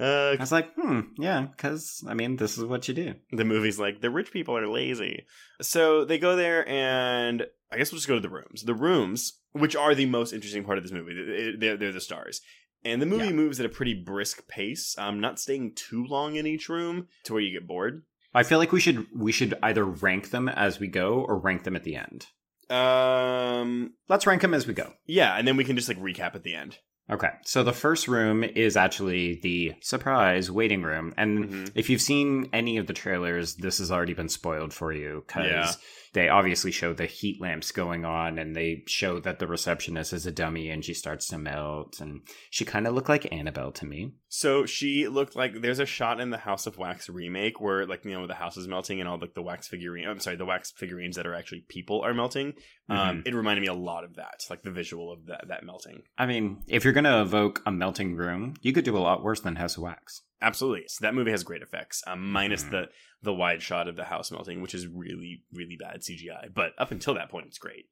[0.00, 3.14] I was like, hmm, yeah, because, I mean, this is what you do.
[3.32, 5.26] the movie's like the rich people are lazy.
[5.60, 8.62] So they go there and I guess we'll just go to the rooms.
[8.62, 12.00] The rooms, which are the most interesting part of this movie, they- they're, they're the
[12.00, 12.40] stars.
[12.84, 13.32] And the movie Yeah.
[13.32, 17.32] moves at a pretty brisk pace, um, not staying too long in each room to
[17.34, 18.02] where you get bored.
[18.34, 21.64] I feel like we should we should either rank them as we go or rank
[21.64, 22.26] them at the end.
[22.70, 24.92] Um, Let's rank them as we go.
[25.06, 26.78] yeah, and then we can just like recap at the end.
[27.10, 31.12] Okay, so the first room is actually the surprise waiting room.
[31.18, 31.72] And Mhm.
[31.74, 35.46] if you've seen any of the trailers, this has already been spoiled for you because
[35.50, 35.72] Yeah.
[36.14, 40.26] they obviously show the heat lamps going on and they show that the receptionist is
[40.26, 42.00] a dummy and she starts to melt.
[42.00, 44.12] And she kind of looked like Annabelle to me.
[44.34, 48.02] So she looked like there's a shot in the House of Wax remake where like
[48.06, 50.08] you know the house is melting and all like the wax figurine.
[50.08, 52.54] I'm sorry, the wax figurines that are actually people are melting.
[52.88, 56.04] Um, it reminded me a lot of that, like the visual of that that melting.
[56.16, 59.22] I mean, if you're going to evoke a melting room, you could do a lot
[59.22, 60.22] worse than House of Wax.
[60.40, 60.84] Absolutely.
[60.88, 62.70] So that movie has great effects, um, minus Mhm.
[62.70, 62.84] the
[63.20, 66.48] the wide shot of the house melting, which is really really bad CGI.
[66.54, 67.84] But up until that point, it's great.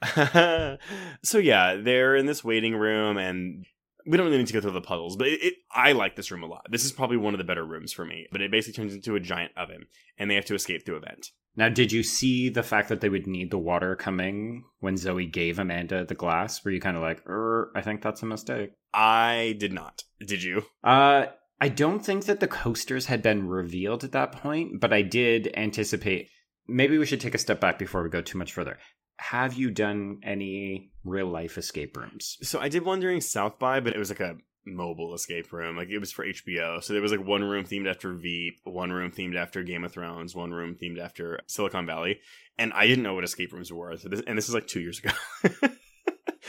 [1.22, 3.66] so yeah, they're in this waiting room, and
[4.06, 6.30] we don't really need to go through the puzzles, but it, it, I like this
[6.30, 6.66] room a lot.
[6.70, 8.26] This is probably one of the better rooms for me.
[8.30, 9.86] But it basically turns into a giant oven,
[10.18, 11.30] and they have to escape through a vent.
[11.56, 15.26] Now, did you see the fact that they would need the water coming when Zoe
[15.26, 16.64] gave Amanda the glass?
[16.64, 18.72] Were you kind of like, er, I think that's a mistake?
[18.92, 20.02] I did not.
[20.20, 20.64] Did you?
[20.82, 21.26] Uh,
[21.60, 25.52] I don't think that the coasters had been revealed at that point, but I did
[25.56, 26.28] anticipate.
[26.66, 28.78] Maybe we should take a step back before we go too much further.
[29.18, 32.38] Have you done any real life escape rooms?
[32.42, 35.76] So I did one during South by, but it was like a mobile escape room.
[35.76, 36.82] Like it was for HBO.
[36.82, 39.92] So there was like one room themed after Veep, one room themed after Game of
[39.92, 42.20] Thrones, one room themed after Silicon Valley.
[42.58, 43.96] And I didn't know what escape rooms were.
[43.96, 45.10] So this, and this is like two years ago.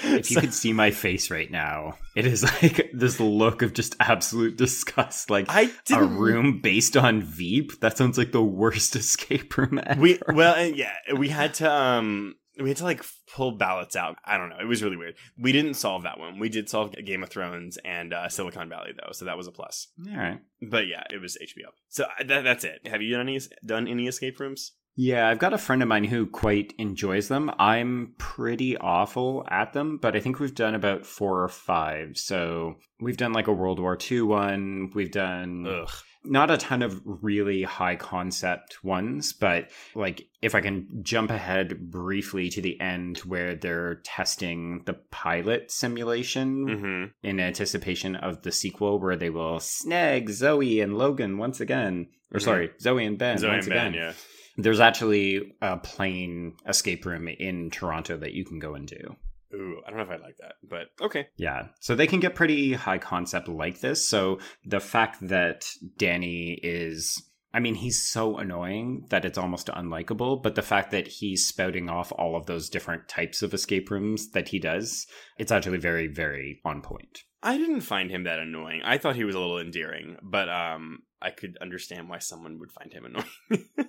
[0.03, 3.73] If you So- could see my face right now, it is like this look of
[3.73, 5.29] just absolute disgust.
[5.29, 7.79] Like I a didn't room based on Veep.
[7.79, 9.99] That sounds like the worst escape room ever.
[9.99, 14.17] We well, yeah, we had to um we had to like pull ballots out.
[14.25, 14.59] I don't know.
[14.59, 15.15] It was really weird.
[15.37, 16.39] We didn't solve that one.
[16.39, 19.51] We did solve Game of Thrones and uh, Silicon Valley though, so that was a
[19.51, 19.87] plus.
[20.09, 20.39] All right.
[20.61, 21.69] But yeah, it was HBO.
[21.89, 22.87] So uh, that, that's it.
[22.87, 24.73] Have you done any done any escape rooms?
[24.97, 27.51] Yeah, I've got a friend of mine who quite enjoys them.
[27.59, 32.17] I'm pretty awful at them, but I think we've done about four or five.
[32.17, 34.91] So we've done like a World War II one.
[34.95, 35.89] We've done Ugh.
[36.27, 41.89] Not a ton of really high concept ones, but like if I can jump ahead
[41.91, 47.27] briefly to the end where they're testing the pilot simulation Mm-hmm.
[47.27, 52.07] in anticipation of the sequel where they will snag Zoe and Logan once again.
[52.33, 52.43] Or Mhm.
[52.43, 53.93] sorry, Zoe and Ben Zoe once and Ben, again.
[54.01, 54.13] yeah.
[54.57, 59.15] There's actually a plane escape room in Toronto that you can go into.
[59.53, 61.27] Ooh, I don't know if I like that, but okay.
[61.37, 61.67] Yeah.
[61.79, 64.07] So they can get pretty high concept like this.
[64.07, 65.65] So the fact that
[65.97, 67.21] Danny is
[67.55, 71.89] I mean, he's so annoying that it's almost unlikable, but the fact that he's spouting
[71.89, 76.07] off all of those different types of escape rooms that he does, it's actually very,
[76.07, 77.19] very on point.
[77.41, 78.81] I didn't find him that annoying.
[78.83, 82.73] I thought he was a little endearing, but um, I could understand why someone would
[82.73, 83.65] find him annoying.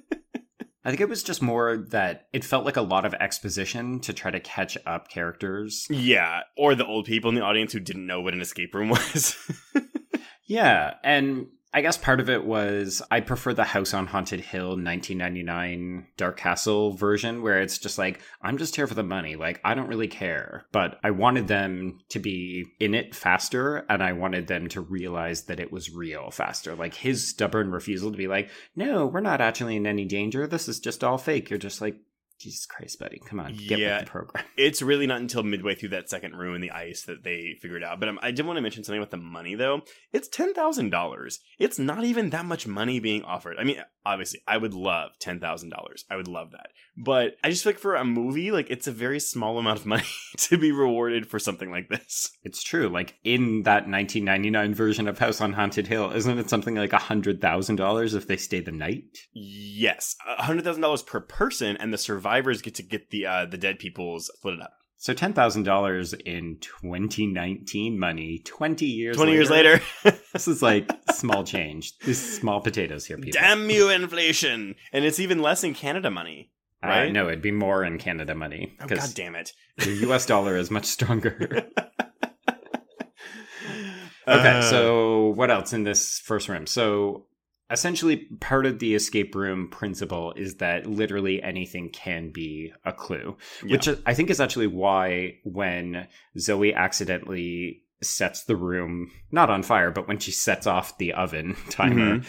[0.87, 4.12] I think it was just more that it felt like a lot of exposition to
[4.12, 5.85] try to catch up characters.
[5.90, 8.88] yeah, or the old people in the audience who didn't know what an escape room
[8.90, 9.37] was.
[10.44, 14.69] Yeah, and I guess part of it was I prefer the House on Haunted Hill
[14.69, 19.37] 1999 Dark Castle version where it's just like, I'm just here for the money.
[19.37, 20.65] Like, I don't really care.
[20.73, 25.43] But I wanted them to be in it faster and I wanted them to realize
[25.45, 26.75] that it was real faster.
[26.75, 30.47] Like, his stubborn refusal to be like, no, we're not actually in any danger.
[30.47, 31.51] This is just all fake.
[31.51, 31.99] You're just like,
[32.38, 33.96] Jesus Christ, buddy, come on, get Yeah.
[33.96, 34.44] with the program.
[34.57, 37.83] It's really not until midway through that second room in the ice that they figured
[37.85, 37.99] out.
[38.01, 39.83] But um, I did want to mention something about the money, though.
[40.12, 41.40] It's ten thousand dollars.
[41.59, 43.57] It's not even that much money being offered.
[43.59, 46.05] I mean, obviously, I would love ten thousand dollars.
[46.11, 46.68] I would love that.
[46.98, 49.87] But I just feel like for a movie, like it's a very small amount of
[49.87, 50.04] money
[50.38, 52.30] to be rewarded for something like this.
[52.42, 52.88] It's true.
[52.88, 58.14] Like in that 1999 version of House on Haunted Hill, isn't it something like $100,000
[58.14, 59.04] if they stay the night?
[59.35, 63.59] Yes, hundred thousand dollars per person, and the survivors get to get the uh, the
[63.59, 64.72] dead people's split it up.
[64.98, 69.40] So $10,000 in 2019 money, 20 years Twenty later.
[69.42, 69.50] years
[70.04, 71.96] later, This is like small change.
[71.98, 73.38] This is small potatoes here, people.
[73.40, 74.74] damn you, inflation!
[74.92, 76.50] And it's even less in Canada money.
[76.87, 77.12] Uh, right?
[77.12, 79.53] no, it'd be more in Canada money Oh god damn it!
[79.79, 81.66] the US dollar is much stronger.
[84.27, 86.66] Uh, Okay, so what else in this first room?
[86.66, 87.27] So
[87.70, 93.37] essentially, part of the escape room principle is that literally anything can be a clue,
[93.62, 99.90] which I think is actually why when Zoe accidentally sets the room not on fire,
[99.90, 102.22] but when she sets off the oven timer.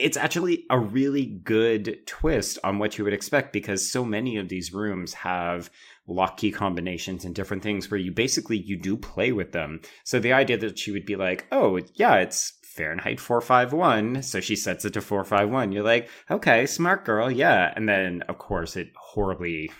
[0.00, 4.48] It's actually a really good twist on what you would expect because so many of
[4.48, 5.70] these rooms have
[6.06, 9.80] lock key combinations and different things where you basically you do play with them.
[10.04, 14.56] So the idea that she would be like, "Oh, yeah, it's Fahrenheit 451." So she
[14.56, 15.72] sets it to 451.
[15.72, 17.30] You're like, "Okay, smart girl.
[17.30, 19.70] Yeah." And then of course it horribly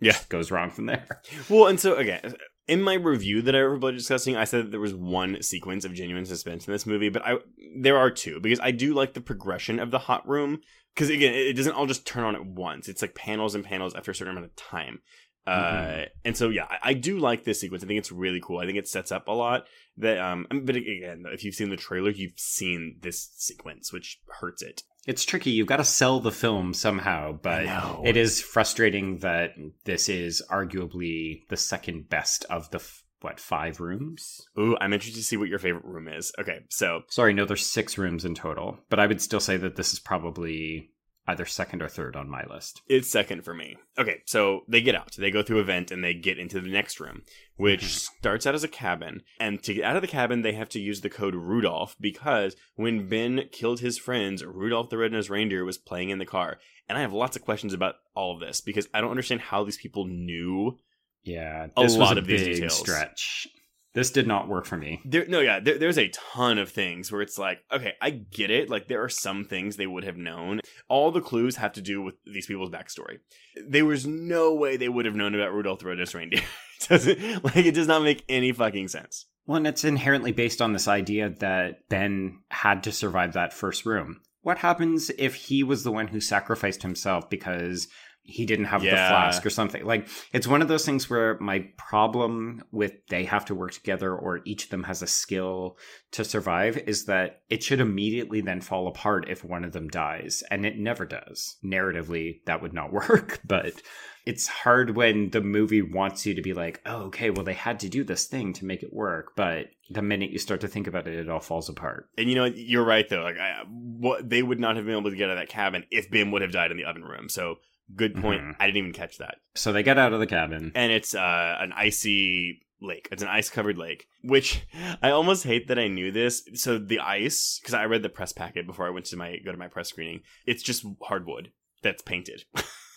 [0.00, 0.16] Yeah.
[0.28, 1.22] goes wrong from there.
[1.48, 2.34] Well, and so again,
[2.68, 5.94] in my review that I remember discussing, I said that there was one sequence of
[5.94, 7.38] genuine suspense in this movie, but I
[7.78, 10.60] there are two because I do like the progression of the hot room
[10.94, 12.88] because again, it doesn't all just turn on at once.
[12.88, 15.00] It's like panels and panels after a certain amount of time.
[15.46, 16.08] Uh, Mhm.
[16.24, 17.84] and so yeah, I, I do like this sequence.
[17.84, 18.58] I think it's really cool.
[18.58, 19.66] I think it sets up a lot.
[19.96, 24.60] That um, but again, if you've seen the trailer, you've seen this sequence, which hurts
[24.62, 24.82] it.
[25.06, 25.50] It's tricky.
[25.50, 27.66] You've got to sell the film somehow, but
[28.04, 29.52] it is frustrating that
[29.84, 34.40] this is arguably the second best of the f- what five rooms.
[34.58, 36.32] Ooh, I'm interested to see what your favorite room is.
[36.38, 39.76] Okay, so Sorry, no, there's six rooms in total, but I would still say that
[39.76, 40.90] this is probably
[41.28, 42.82] either second or third on my list.
[42.88, 43.76] It's second for me.
[43.98, 45.12] Okay, so they get out.
[45.18, 47.22] They go through a vent and they get into the next room,
[47.56, 48.08] which mhm.
[48.18, 49.22] starts out as a cabin.
[49.40, 52.54] And to get out of the cabin, they have to use the code Rudolph because
[52.76, 56.58] when Ben killed his friends, Rudolph the Red-Nosed Reindeer was playing in the car.
[56.88, 59.64] And I have lots of questions about all of this because I don't understand how
[59.64, 60.78] these people knew.
[61.24, 62.78] Yeah, A this was lot a of these big details.
[62.78, 63.48] stretch.
[63.96, 65.00] This did not work for me.
[65.06, 68.50] There, no, yeah, there, there's a ton of things where it's like, okay, I get
[68.50, 68.68] it.
[68.68, 70.60] Like, there are some things they would have known.
[70.86, 73.20] All the clues have to do with these people's backstory.
[73.66, 76.42] There was no way they would have known about Rudolph the Red-Nosed Reindeer.
[76.78, 79.24] It doesn't like it does not make any fucking sense.
[79.46, 83.86] Well, and it's inherently based on this idea that Ben had to survive that first
[83.86, 84.20] room.
[84.42, 87.88] What happens if he was the one who sacrificed himself because
[88.26, 89.84] he didn't have the flask or something?
[89.84, 94.14] Like, it's one of those things where my problem with they have to work together
[94.14, 95.78] or each of them has a skill
[96.12, 100.42] to survive is that it should immediately then fall apart if one of them dies.
[100.50, 101.56] And it never does.
[101.64, 103.80] Narratively, that would not work, but
[104.26, 107.78] it's hard when the movie wants you to be like, oh, okay, well, they had
[107.80, 109.34] to do this thing to make it work.
[109.36, 112.08] But the minute you start to think about it, it all falls apart.
[112.18, 113.22] And you know, you're right though.
[113.22, 115.84] Like, I, what they would not have been able to get out of that cabin
[115.92, 117.28] if Ben would have died in the oven room.
[117.28, 117.56] So,
[117.94, 118.40] good point.
[118.42, 118.56] Mhm.
[118.58, 119.36] I didn't even catch that.
[119.54, 120.72] So they get out of the cabin.
[120.74, 123.08] and it's uh, an icy lake.
[123.12, 124.66] It's an ice covered lake, which
[125.02, 126.42] I almost hate that I knew this.
[126.54, 129.52] So the ice, because I read the press packet before I went to my go
[129.52, 130.20] to my press screening.
[130.46, 132.44] It's just hardwood that's painted.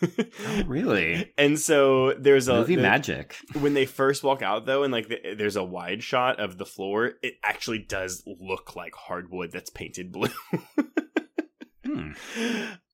[0.02, 1.32] Oh, really?
[1.38, 3.36] And so there's a Movie the- magic.
[3.60, 6.65] when they first walk out though, and like the, there's a wide shot of the
[6.65, 7.12] floor.
[7.21, 10.30] It actually does look like hardwood that's painted blue.
[11.86, 12.12] Hmm.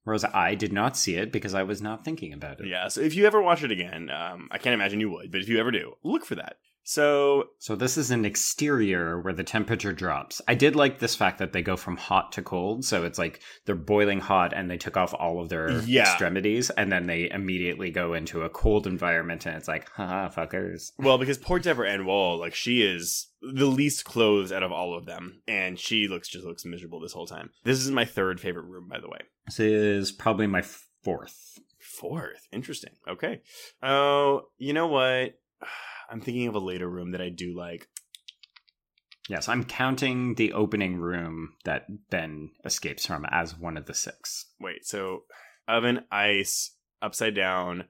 [0.06, 2.68] Whereas I did not see it because I was not thinking about it.
[2.68, 2.88] yeah.
[2.88, 5.50] So if you ever watch it again, um, I can't imagine you would, but if
[5.50, 6.56] you ever do, look for that.
[6.88, 10.40] So So this is an exterior where the temperature drops.
[10.48, 12.86] I did like this fact that they go from hot to cold.
[12.86, 16.04] So it's like they're boiling hot and they took off all of their Yeah.
[16.04, 20.92] extremities and then they immediately go into a cold environment and it's like, haha, fuckers.
[21.00, 24.98] Well, because poor Deborah Ann Woll, like she is the least clothes out of all
[24.98, 27.52] of them, and she looks just looks miserable this whole time.
[27.64, 29.20] This is my third favorite room, by the way.
[29.46, 30.64] This is probably my
[31.04, 31.60] fourth.
[31.80, 32.94] Fourth, interesting.
[33.08, 33.42] Okay.
[33.84, 35.40] Oh, you know what?
[36.10, 37.88] I'm thinking of a later room that I do like.
[39.28, 44.52] Yes, I'm counting the opening room that Ben escapes from as one of the six.
[44.60, 45.24] Wait, so
[45.68, 47.86] oven, ice, upside down,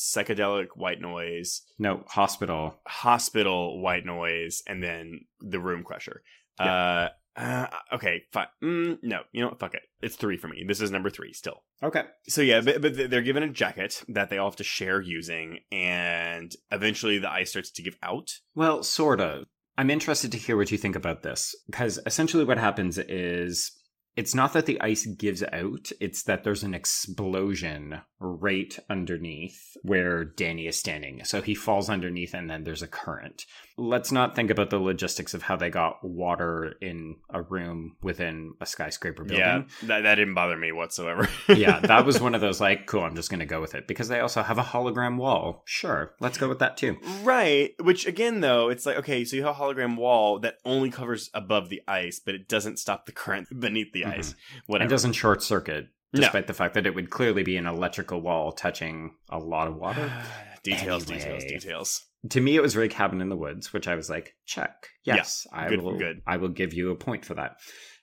[0.00, 2.80] psychedelic white noise, No, hospital.
[2.86, 6.22] hospital white noise, and then the room crusher.
[6.58, 8.48] Uh, uh, okay, fine.
[8.62, 9.60] Mm, no, you know what?
[9.60, 9.82] Fuck it.
[10.02, 10.64] It's three for me.
[10.66, 11.62] This is number three still.
[11.82, 12.02] Okay.
[12.28, 15.60] So yeah, but, but they're given a jacket that they all have to share using,
[15.72, 18.30] and eventually the ice starts to give out.
[18.54, 19.44] Well, sort of.
[19.78, 23.72] I'm interested to hear what you think about this because essentially what happens is
[24.20, 30.26] it's not that the ice gives out, it's that there's an explosion right underneath where
[30.26, 31.24] Danny is standing.
[31.24, 33.46] So he falls underneath and then there's a current.
[33.78, 38.52] Let's not think about the logistics of how they got water in a room within
[38.60, 39.38] a skyscraper building.
[39.40, 41.30] Yeah, that, that didn't bother me whatsoever.
[41.48, 43.88] yeah, that was one of those like, cool, I'm just going to go with it
[43.88, 45.62] because they also have a hologram wall.
[45.64, 46.98] Sure, let's go with that too.
[47.22, 47.72] Right.
[47.80, 51.30] Which again, though, it's like okay, so you have a hologram wall that only covers
[51.32, 54.09] above the ice, but it doesn't stop the current beneath the Mhm.
[54.10, 54.20] Mm-hmm.
[54.20, 54.30] ice.
[54.30, 54.36] It
[54.66, 54.90] Whatever.
[54.90, 56.20] doesn't short circuit, No.
[56.20, 59.76] despite the fact that it would clearly be an electrical wall touching a lot of
[59.76, 60.10] water.
[60.62, 61.48] details, details, Anyway.
[61.58, 62.06] details.
[62.28, 64.88] to me, it was very cabin in the woods, which I was like, check.
[65.04, 65.96] Yeah, Yes, I good- will.
[65.98, 66.20] good.
[66.26, 67.56] I will give you a point for that.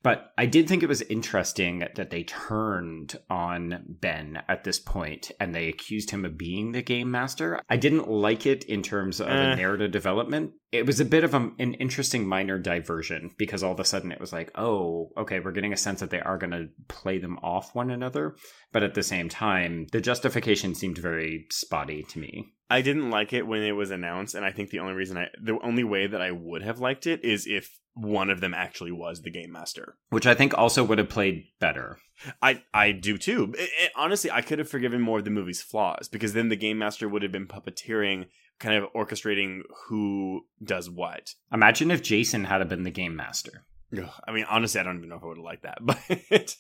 [0.08, 5.32] But I did think it was interesting that they turned on Ben at this point
[5.38, 7.60] and they accused him of being the game master.
[7.70, 9.56] I didn't like it in terms of a eh.
[9.56, 10.54] narrative development.
[10.72, 14.14] It was a bit of a, an interesting minor diversion because all of a sudden
[14.14, 17.18] it was like, oh, okay, we're getting a sense that they are going to play
[17.18, 18.38] them off one another.
[18.72, 22.54] But at the same time, the justification seemed very spotty to me.
[22.70, 25.28] I didn't like it when it was announced, and I think the only reason I,
[25.42, 28.92] the only way that I would have liked it is if one of them actually
[28.92, 29.96] was the game master.
[30.10, 31.98] which I think also would have played better.
[32.42, 33.54] I I do too.
[33.58, 36.56] It- it- honestly, I could have forgiven more of the movie's flaws because then the
[36.56, 38.26] game master would have been puppeteering,
[38.60, 41.34] kind of orchestrating who does what.
[41.52, 43.64] Imagine if Jason had been the game master.
[44.28, 46.56] I mean, honestly, I don't even know if I would have liked that, but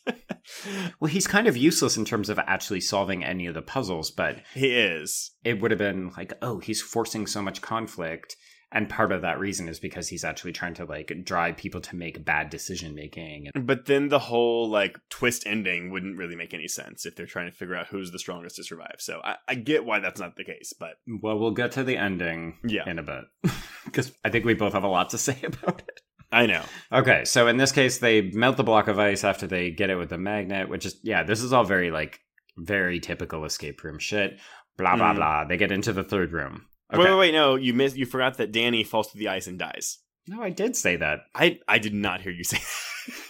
[1.00, 4.38] Well, he's kind of useless in terms of actually solving any of the puzzles, but
[4.54, 5.32] he is.
[5.44, 8.36] it would have been like, oh, he's forcing so much conflict.
[8.70, 11.96] And part of that reason is because he's actually trying to like drive people to
[11.96, 13.48] make bad decision making.
[13.56, 17.50] But then the whole like twist ending wouldn't really make any sense if they're trying
[17.50, 18.96] to figure out who's the strongest to survive.
[19.00, 21.96] So I, I get why that's not the case, but Well, we'll get to the
[21.96, 22.90] ending Yeah.
[22.90, 23.24] in a bit
[23.86, 26.02] because I think we both have a lot to say about it.
[26.32, 26.64] I know.
[26.92, 29.96] Okay, so in this case, they melt the block of ice after they get it
[29.96, 32.20] with the magnet, which is, yeah, this is all very, like,
[32.58, 34.40] very typical escape room shit.
[34.78, 35.16] Blah, blah, Mm.
[35.16, 35.46] blah.
[35.46, 36.66] They get into the third room.
[36.94, 37.02] Okay.
[37.04, 37.96] Wait, wait, wait, no, you missed.
[37.98, 40.00] You forgot that Danny falls through the ice and dies.
[40.28, 41.20] No, I did say that.
[41.34, 42.58] I I did not hear you say.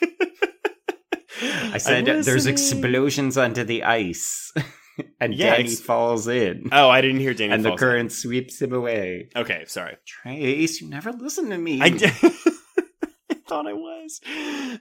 [0.01, 0.13] That.
[1.73, 4.51] I said there's explosions under the ice,
[5.19, 7.53] and Yeah, Danny ex- falls in, Oh, I didn't hear Danny.
[7.53, 7.87] and the falls in.
[7.87, 9.29] current sweeps him away.
[9.35, 9.97] Okay, sorry.
[10.07, 11.79] Trace, you never listen to me.
[11.81, 12.11] I did.
[13.47, 14.19] Thought I was.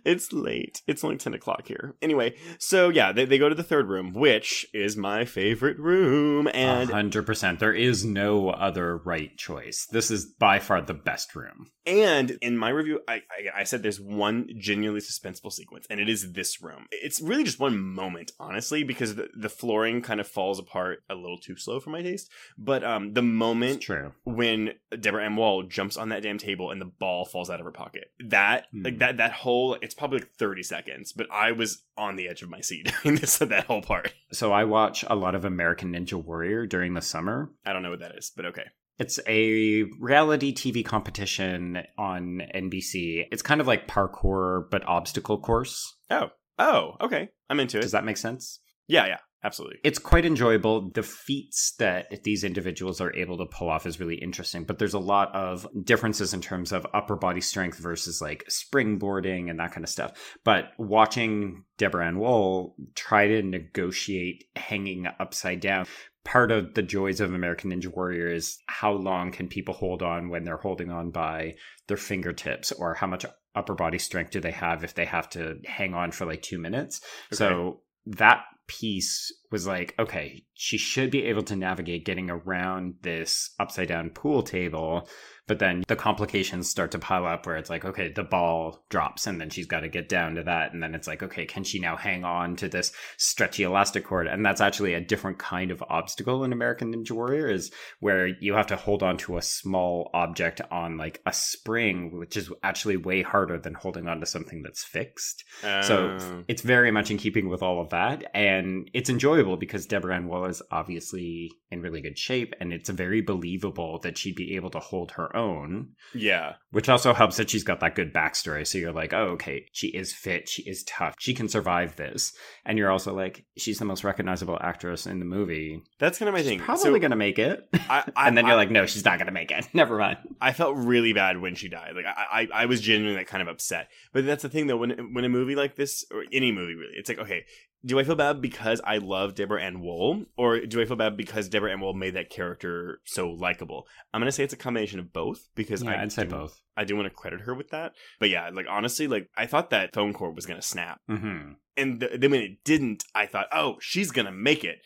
[0.05, 0.83] It's late.
[0.87, 1.95] It's only 10 o'clock here.
[2.03, 6.49] Anyway, so yeah, they, they go to the third room, which is my favorite room.
[6.53, 7.61] And hundred percent.
[7.61, 9.87] There is no other right choice.
[9.91, 11.71] This is by far the best room.
[11.87, 16.09] And in my review, I, I I said there's one genuinely suspenseful sequence, and it
[16.09, 16.87] is this room.
[16.91, 21.15] It's really just one moment, honestly, because the, the flooring kind of falls apart a
[21.15, 22.29] little too slow for my taste.
[22.59, 23.87] But um, the moment
[24.25, 27.67] when Deborah Ann Woll jumps on that damn table and the ball falls out of
[27.67, 28.83] her pocket, that Hmm.
[28.83, 32.43] like that that whole it's probably like 30 seconds, but I was on the edge
[32.43, 34.13] of my seat in this that whole part.
[34.33, 37.51] So I watch a lot of American Ninja Warrior during the summer.
[37.65, 38.65] I don't know what that is, but okay.
[38.99, 43.27] It's a reality TV competition on NBC.
[43.31, 45.99] It's kind of like parkour, but obstacle course.
[46.11, 47.29] Oh, oh, okay.
[47.51, 47.83] I'm into it.
[47.83, 48.61] Does that make sense?
[48.89, 49.79] yeah, yeah, absolutely.
[49.85, 50.91] It's quite enjoyable.
[50.91, 54.95] The feats that these individuals are able to pull off is really interesting, but there's
[54.95, 59.71] a lot of differences in terms of upper body strength versus like springboarding and that
[59.71, 60.37] kind of stuff.
[60.45, 65.87] But watching Deborah Ann Woll try to negotiate hanging upside down,
[66.25, 70.29] part of the joys of American Ninja Warrior is how long can people hold on
[70.29, 71.55] when they're holding on by
[71.87, 73.25] their fingertips or how much
[73.55, 76.59] upper body strength do they have if they have to hang on for like two
[76.59, 77.01] minutes.
[77.33, 83.51] So that piece was like, okay, she should be able to navigate getting around this
[83.59, 85.09] upside down pool table.
[85.49, 89.29] But then the complications start to pile up where it's like, okay, the ball drops
[89.29, 90.73] and then she's got to get down to that.
[90.73, 94.27] And then it's like, okay, can she now hang on to this stretchy elastic cord?
[94.27, 97.71] And that's actually a different kind of obstacle in American Ninja Warrior is
[98.01, 102.37] where you have to hold on to a small object on like a spring, which
[102.37, 105.45] is actually way harder than holding on to something that's fixed.
[105.83, 109.57] So Um, it's very much in keeping with all of that, and it's enjoyable enjoyable
[109.59, 114.17] because Deborah Ann Woll is obviously in really good shape, and it's very believable that
[114.19, 115.89] she'd be able to hold her own.
[116.15, 116.55] Yeah.
[116.71, 118.67] Which also helps that she's got that good backstory.
[118.67, 122.33] So you're like, oh, okay, she is fit, she is tough, she can survive this.
[122.65, 125.83] And you're also like, she's the most recognizable actress in the movie.
[125.99, 126.59] That's kind of my She's thing.
[126.61, 127.69] probably So, gonna make it.
[127.89, 129.69] I, I, and then you're I- like, no, she's not gonna make it.
[129.75, 130.19] Never mind.
[130.41, 131.93] I felt really bad when she died.
[131.97, 133.89] Like I, I, I was genuinely like, kind of upset.
[134.13, 134.77] But that's the thing though.
[134.77, 137.45] When when a movie like this, or any movie really, it's like, okay,
[137.87, 141.17] do I feel bad because I love Deborah Ann Woll, or do I feel bad
[141.17, 143.87] because Deborah Ann Woll made that character so likable?
[144.13, 146.61] I'm gonna say it's a combination of both because Yeah, I I'd say both.
[146.77, 147.93] I do want to credit her with that.
[148.19, 152.01] But yeah, like honestly, like I thought that phone cord was gonna snap, hmm and
[152.01, 154.79] th- then when it didn't, I thought, oh, she's gonna make it,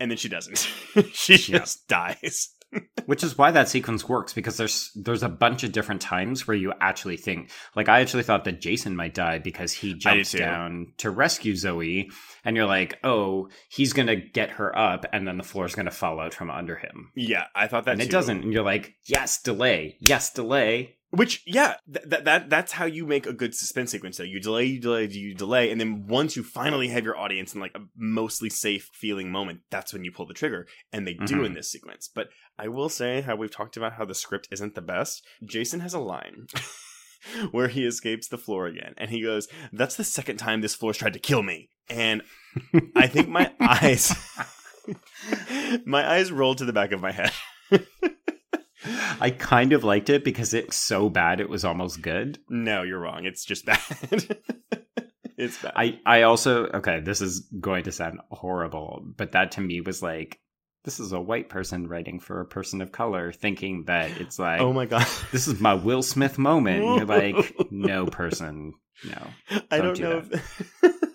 [0.00, 0.58] and then she doesn't.
[1.12, 1.58] she Yeah.
[1.58, 2.50] just dies.
[3.06, 6.56] Which is why that sequence works because there's there's a bunch of different times where
[6.56, 10.92] you actually think like I actually thought that Jason might die because he jumps down
[10.98, 12.10] to rescue Zoe
[12.44, 15.86] and you're like, "Oh, he's going to get her up and then the floor's going
[15.86, 18.64] to fall out from under him." Yeah, I thought that and it doesn't and you're
[18.64, 19.96] like, "Yes, delay.
[20.00, 24.16] Yes, delay." Which, yeah, th- that that that's how you make a good suspense sequence.
[24.16, 27.54] Though you delay, you delay, you delay, and then once you finally have your audience
[27.54, 31.14] in like a mostly safe feeling moment, that's when you pull the trigger, and they
[31.14, 31.46] do Mhm.
[31.46, 32.10] in this sequence.
[32.12, 32.28] But
[32.58, 35.24] I will say how we've talked about how the script isn't the best.
[35.44, 36.46] Jason has a line.
[37.50, 40.98] Where he escapes the floor again, and he goes, "That's the second time this floor's
[40.98, 42.22] tried to kill me." And
[42.94, 44.14] I think my eyes,
[45.84, 47.32] my eyes rolled to the back of my head.
[49.20, 52.38] I kind of liked it because it's so bad it was almost good.
[52.48, 53.24] No, you're wrong.
[53.24, 53.80] It's just bad.
[55.36, 55.72] it's bad.
[55.76, 60.02] I I also okay, this is going to sound horrible, but that to me was
[60.02, 60.40] like
[60.84, 64.60] this is a white person writing for a person of color thinking that it's like
[64.60, 65.06] oh my god.
[65.32, 66.84] this is my Will Smith moment.
[66.84, 69.26] You're like, no person, no.
[69.70, 70.38] I Don't don't do
[70.82, 70.92] know.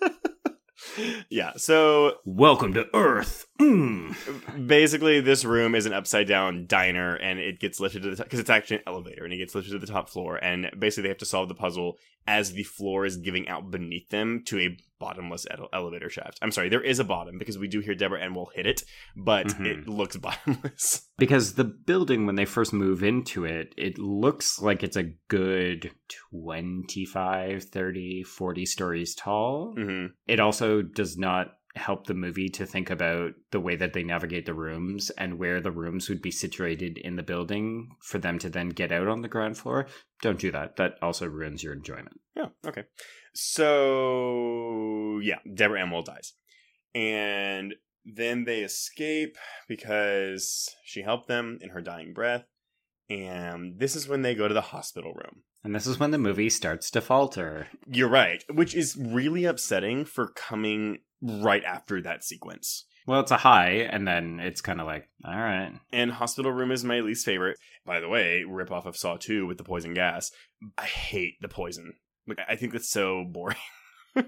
[1.30, 1.52] Yeah.
[1.56, 3.46] So Welcome to Earth.
[3.60, 4.66] Mm.
[4.66, 8.26] basically, this room is an upside down diner, and it gets lifted to the top
[8.26, 10.36] because it's actually an elevator, and it gets lifted to the top floor.
[10.42, 14.08] And basically, they have to solve the puzzle as the floor is giving out beneath
[14.10, 16.38] them to a bottomless ele- elevator shaft.
[16.40, 18.82] I'm sorry, there is a bottom because we do hear Deborah Ann Woll hit it,
[19.16, 19.66] but Mhm.
[19.66, 21.08] it looks bottomless.
[21.18, 25.90] Because the building, when they first move into it, it looks like it's a good
[26.30, 29.74] 25, 30, 40 stories tall.
[29.76, 34.02] hmm It also does not help the movie to think about the way that they
[34.02, 38.38] navigate the rooms and where the rooms would be situated in the building for them
[38.38, 39.86] to then get out on the ground floor.
[40.20, 40.76] Don't do that.
[40.76, 42.20] That also ruins your enjoyment.
[42.36, 42.84] Yeah, okay.
[43.34, 46.34] So, yeah, Deborah Ann Woll dies.
[46.94, 52.44] And then they escape because she helped them in her dying breath.
[53.08, 55.42] And this is when they go to the hospital room.
[55.64, 57.68] And this is when the movie starts to falter.
[57.86, 62.84] You're right, which is really upsetting for coming right after that sequence.
[63.06, 65.72] Well, it's a high, and then it's kind of like, all right.
[65.92, 67.58] And hospital room is my least favorite.
[67.84, 70.30] By the way, rip off of Saw 2 with the poison gas.
[70.78, 71.94] I hate the poison.
[72.28, 73.56] Like I think that's so boring.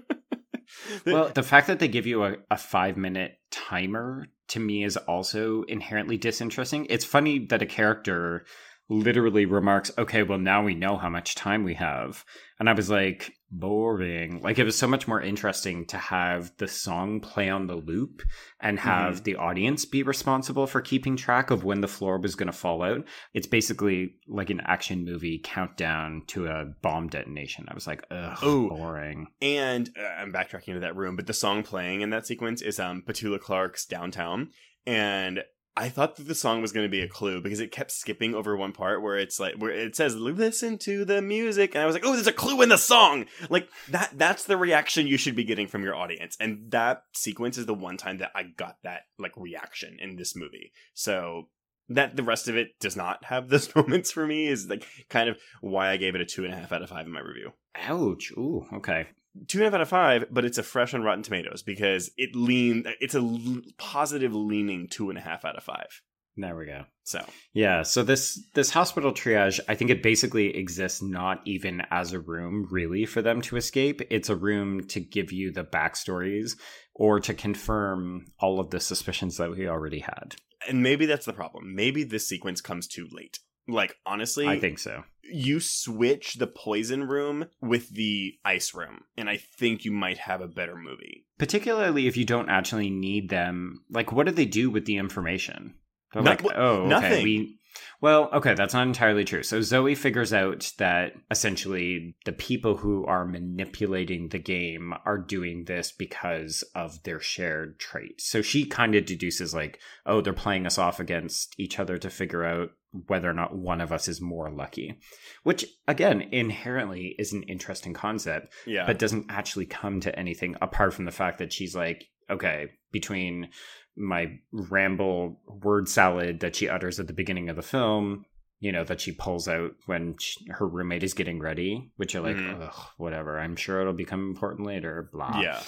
[1.05, 4.97] Well, the fact that they give you a, a five minute timer to me is
[4.97, 6.87] also inherently disinteresting.
[6.89, 8.45] It's funny that a character
[8.89, 12.23] literally remarks, okay, well, now we know how much time we have.
[12.59, 14.41] And I was like, boring.
[14.41, 18.21] Like, it was so much more interesting to have the song play on the loop
[18.59, 22.47] and have the audience be responsible for keeping track of when the floor was going
[22.47, 23.05] to fall out.
[23.33, 27.65] It's basically like an action movie countdown to a bomb detonation.
[27.67, 28.69] I was like, ugh, Ooh.
[28.69, 29.27] boring.
[29.41, 32.79] And uh, I'm backtracking to that room, but the song playing in that sequence is
[32.79, 34.51] um Petula Clark's Downtown.
[34.87, 35.43] And
[35.77, 38.33] I thought that the song was going to be a clue because it kept skipping
[38.33, 41.85] over one part where it's like where it says listen to the music and I
[41.85, 45.17] was like, "Oh, there's a clue in the song." Like that that's the reaction you
[45.17, 46.37] should be getting from your audience.
[46.39, 50.35] And that sequence is the one time that I got that like reaction in this
[50.35, 50.71] movie.
[50.93, 51.49] So
[51.89, 55.29] that the rest of it does not have those moments for me is like kind
[55.29, 57.19] of why I gave it a two and a half out of five in my
[57.19, 58.31] review Ouch.
[58.37, 59.07] Ooh, okay.
[59.47, 62.11] Two and a half out of five, but it's a fresh on Rotten Tomatoes because
[62.17, 62.85] it lean.
[62.99, 66.01] It's a positive leaning two and a half out of five.
[66.37, 66.83] There we go.
[67.03, 72.11] So Yeah, so this this hospital triage, I think it basically exists not even as
[72.11, 74.01] a room really for them to escape.
[74.09, 76.57] It's a room to give you the backstories
[76.93, 80.35] or to confirm all of the suspicions that we already had.
[80.67, 81.75] and maybe that's the problem.
[81.75, 83.39] Maybe this sequence comes too late.
[83.67, 85.03] Like honestly, I think so.
[85.23, 90.41] you switch the poison room with the ice room, and I think you might have
[90.41, 91.25] a better movie.
[91.37, 93.83] Particularly if you don't actually need them.
[93.89, 95.75] Like what do they do with the information?
[96.13, 97.23] They're like, "Oh, okay, nothing.
[97.23, 97.59] we
[97.99, 99.43] Well, okay, that's not entirely true.
[99.43, 105.65] So Zoe figures out that essentially the people who are manipulating the game are doing
[105.65, 108.21] this because of their shared trait.
[108.21, 112.09] So she kind of deduces like, oh, they're playing us off against each other to
[112.09, 112.69] figure out
[113.07, 114.97] whether or not one of us is more lucky.
[115.43, 118.85] Which again, inherently is an interesting concept, Yeah.
[118.85, 123.49] but doesn't actually come to anything apart from the fact that she's like, okay, between
[123.97, 128.25] my ramble word salad that she utters at the beginning of the film,
[128.59, 132.21] you know, that she pulls out when she, her roommate is getting ready, which are
[132.21, 132.63] like, mm-hmm.
[132.63, 133.39] ugh, whatever.
[133.39, 135.09] I'm sure it'll become important later.
[135.11, 135.39] Blah.
[135.41, 135.61] yeah.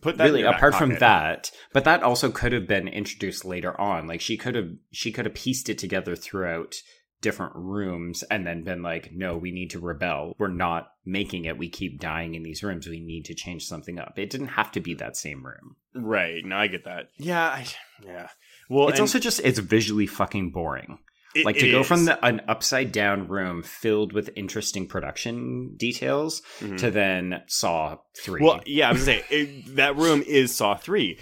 [0.00, 3.78] Put that in Really, apart from that, but that also could have been introduced later
[3.80, 4.06] on.
[4.06, 6.76] Like she could have, she could have pieced it together throughout
[7.20, 10.34] different rooms and then been like, no, we need to rebel.
[10.38, 11.58] We're not making it.
[11.58, 12.86] We keep dying in these rooms.
[12.86, 14.18] We need to change something up.
[14.18, 15.76] It didn't have to be that same room.
[15.94, 16.44] Right.
[16.44, 17.08] No, I get that.
[17.16, 17.42] Yeah.
[17.42, 17.66] I,
[18.04, 18.28] yeah.
[18.68, 20.98] Well, it's and also just it's visually fucking boring.
[21.34, 26.42] It- like to go from the, an upside down room filled with interesting production details
[26.60, 26.78] Mhm.
[26.78, 28.40] to then Saw three.
[28.42, 31.18] Well, yeah, I was gonna say it, that room is Saw three.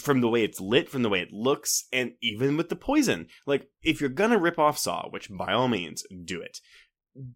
[0.00, 3.28] From the way it's lit, from the way it looks, and even with the poison.
[3.46, 6.58] Like, if you're gonna rip off Saw, which by all means do it,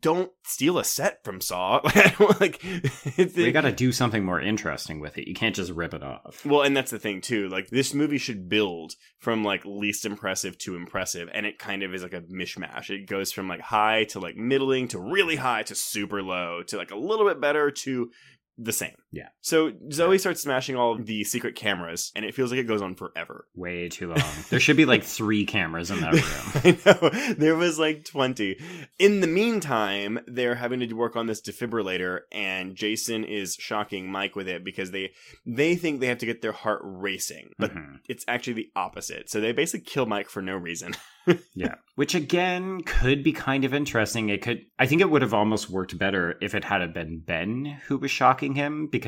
[0.01, 1.81] don't steal a set from Saw.
[2.41, 2.63] like,
[3.17, 5.29] we got to do something more interesting with it.
[5.29, 6.45] You can't just rip it off.
[6.45, 7.49] Well, and that's the thing too.
[7.49, 11.95] Like this movie should build from like least impressive to impressive, and it kind of
[11.95, 12.91] is like a mishmash.
[12.91, 16.77] It goes from like high to like middling to really high to super low to
[16.77, 18.11] like a little bit better to
[18.59, 18.95] the same.
[19.13, 19.29] Yeah.
[19.43, 22.81] So Zoe starts smashing all of the secret cameras, and it feels like it goes
[22.81, 23.47] on forever.
[23.55, 24.23] Way too long.
[24.51, 26.23] there should be like three cameras in that room.
[27.15, 27.35] I know.
[27.35, 28.59] There was like 20.
[28.99, 34.35] In the meantime, they're having to work on this defibrillator and Jason is shocking Mike
[34.35, 35.13] with it because they
[35.45, 37.99] they think they have to get their heart racing, but Mhm.
[38.09, 39.29] it's actually the opposite.
[39.29, 40.95] So they basically kill Mike for no reason.
[41.55, 41.77] Yeah.
[41.95, 44.29] Which again could be kind of interesting.
[44.29, 47.79] It could I think it would have almost worked better if it had been Ben
[47.87, 49.02] who was shocking him because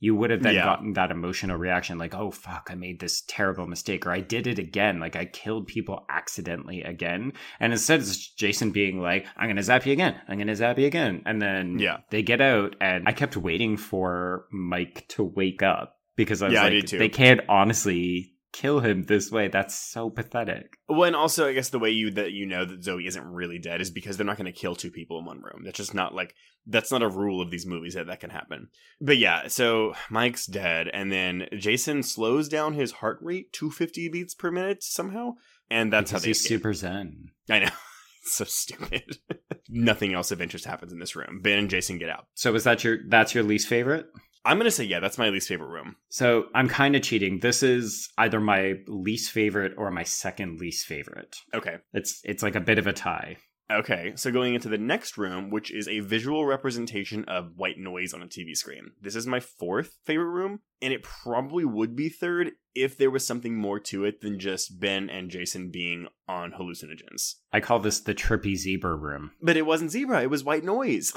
[0.00, 0.64] you would have then Yeah.
[0.64, 4.48] gotten that emotional reaction like, oh fuck, I made this terrible mistake or I did
[4.48, 4.98] it again.
[4.98, 7.34] Like I killed people accidentally again.
[7.60, 10.16] And instead it's Jason being like, I'm gonna zap you again.
[10.26, 11.22] I'm gonna zap you again.
[11.24, 11.98] And then Yeah.
[12.10, 16.54] they get out and I kept waiting for Mike to wake up because I was
[16.54, 19.48] Yeah, like, they can't honestly kill him this way.
[19.48, 20.76] That's so pathetic.
[20.88, 23.58] Well, and also, I guess the way you that you know that Zoe isn't really
[23.58, 25.62] dead is because they're not going to kill two people in one room.
[25.64, 26.34] That's just not like
[26.66, 28.68] that's not a rule of these movies that that can happen.
[29.00, 34.08] But yeah, so Mike's dead, and then Jason slows down his heart rate to 50
[34.08, 35.34] beats per minute somehow,
[35.70, 37.30] and that's because how they he's super zen.
[37.50, 37.70] I know,
[38.24, 39.16] so stupid.
[39.68, 41.40] Nothing else of interest happens in this room.
[41.42, 42.26] Ben and Jason get out.
[42.34, 44.06] So is that your that's your least favorite?
[44.44, 45.96] I'm gonna say yeah, that's my least favorite room.
[46.08, 47.40] So I'm kind of cheating.
[47.40, 51.36] This is either my least favorite or my second least favorite.
[51.54, 51.76] Okay.
[51.92, 53.36] It's it's like a bit of a tie.
[53.70, 58.12] Okay, so going into the next room, which is a visual representation of white noise
[58.12, 58.90] on a TV screen.
[59.00, 63.26] This is my fourth favorite room, and it probably would be third if there was
[63.26, 67.36] something more to it than just Ben and Jason being on hallucinogens.
[67.52, 69.30] I call this the trippy zebra room.
[69.40, 71.12] But it wasn't zebra, it was white noise.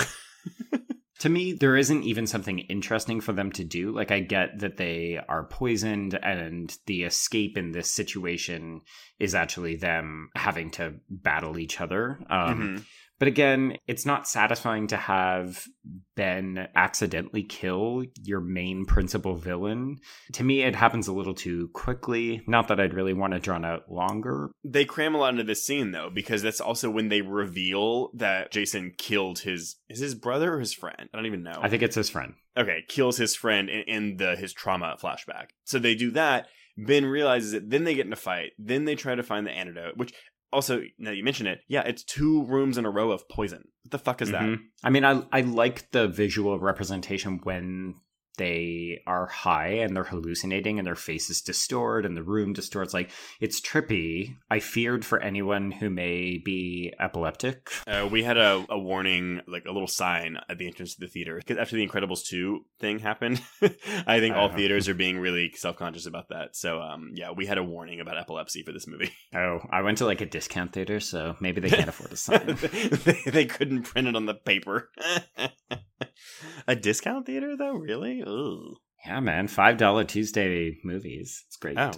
[1.19, 3.91] To me, there isn't even something interesting for them to do.
[3.91, 8.81] Like I get that they are poisoned and the escape in this situation
[9.17, 12.19] is actually them having to battle each other.
[12.29, 12.85] Um, Mhm.
[13.17, 15.65] But again, it's not satisfying to have
[16.15, 19.97] Ben accidentally kill your main principal villain.
[20.33, 22.41] To me, it happens a little too quickly.
[22.47, 24.51] Not that I'd really want to drawn out longer.
[24.63, 28.51] They cram a lot into this scene though, because that's also when they reveal that
[28.51, 31.09] Jason killed his is his brother or his friend?
[31.13, 31.59] I don't even know.
[31.61, 32.33] I think it's his friend.
[32.57, 35.47] okay, kills his friend in, in the his trauma flashback.
[35.63, 36.47] So they do that.
[36.77, 37.69] Ben realizes it.
[37.69, 38.51] Then they get in a fight.
[38.57, 39.95] Then they try to find the antidote.
[39.95, 40.13] Which
[40.51, 43.67] also, now you mention it, yeah, it's two rooms in a row of poison.
[43.83, 44.41] What the fuck is that?
[44.41, 44.59] Mhm.
[44.83, 47.95] I mean, I I like the visual representation when
[48.35, 52.93] they are high and they're hallucinating and their faces distort and the room distorts.
[52.93, 54.35] Like it's trippy.
[54.49, 57.69] I feared for anyone who may be epileptic.
[57.87, 61.07] Uh, we had a, a warning, like a little sign at the entrance to the
[61.07, 63.41] theater because after the Incredibles two thing happened,
[64.07, 64.55] I think all Uh.
[64.55, 66.55] theaters are being really self conscious about that.
[66.55, 69.11] So, um, yeah, we had a warning about epilepsy for this movie.
[69.35, 72.45] Oh, I went to like a discount theater, so maybe they can't afford a sign.
[73.03, 74.89] they, they couldn't print it on the paper.
[76.67, 78.23] a discount theater, though, really?
[78.25, 78.77] Ugh.
[79.05, 81.43] Yeah, man, five dollar Tuesday movies.
[81.47, 81.77] It's great.
[81.77, 81.91] Oh,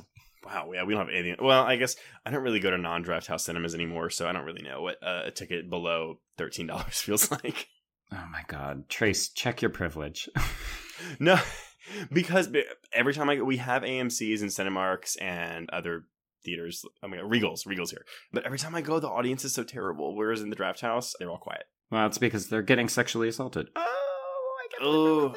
[0.46, 0.72] wow.
[0.74, 1.46] Yeah, we don't have anything.
[1.46, 1.96] Well, I guess
[2.26, 4.82] I don't really go to non draft house cinemas anymore, so I don't really know
[4.82, 7.68] what uh, a ticket below thirteen dollars feels like.
[8.12, 10.30] Oh my god, Trace, check your privilege.
[11.20, 11.38] no,
[12.12, 12.50] because
[12.94, 16.06] every time I we have AMC's and Cinemarks and other
[16.44, 16.84] theaters.
[17.04, 18.06] I mean, Regal's, Regal's here.
[18.32, 20.16] But every time I go, the audience is so terrible.
[20.16, 21.64] Whereas in the Draft House, they're all quiet.
[21.92, 23.68] Well, it's because they're getting sexually assaulted.
[23.76, 24.07] Oh,
[24.80, 25.36] I Oh.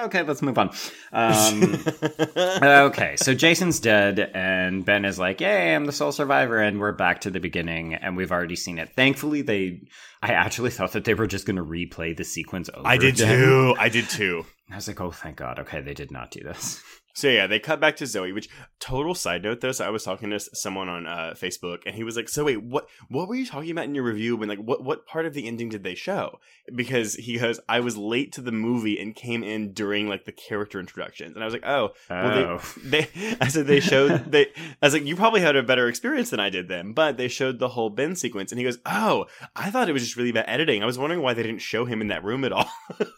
[0.00, 0.70] Okay, let's move on.
[1.12, 1.82] Um,
[2.36, 6.92] okay, so Jason's dead, and Ben is like, "Yay, I'm the sole survivor," and we're
[6.92, 8.90] back to the beginning, and we've already seen it.
[8.94, 9.80] Thankfully, they.
[10.22, 12.80] I actually thought that they were just going to replay the sequence over.
[12.80, 12.92] Again.
[12.92, 13.38] I did again.
[13.38, 13.74] too.
[13.78, 14.44] I did too.
[14.70, 16.82] I was like, "Oh, thank God." Okay, they did not do this.
[17.18, 18.30] So yeah, they cut back to Zoe.
[18.32, 18.48] Which
[18.78, 19.72] total side note though.
[19.72, 22.62] So I was talking to someone on uh, Facebook, and he was like, "So wait,
[22.62, 22.86] what?
[23.08, 24.36] What were you talking about in your review?
[24.36, 26.38] When like, what what part of the ending did they show?"
[26.72, 30.32] Because he goes, "I was late to the movie and came in during like the
[30.32, 32.74] character introductions," and I was like, "Oh, well, Oh.
[32.84, 34.46] they, they." I said they showed they.
[34.80, 37.26] I was like, "You probably had a better experience than I did then," but they
[37.26, 40.30] showed the whole Ben sequence, and he goes, "Oh, I thought it was just really
[40.30, 40.84] bad editing.
[40.84, 42.70] I was wondering why they didn't show him in that room at all."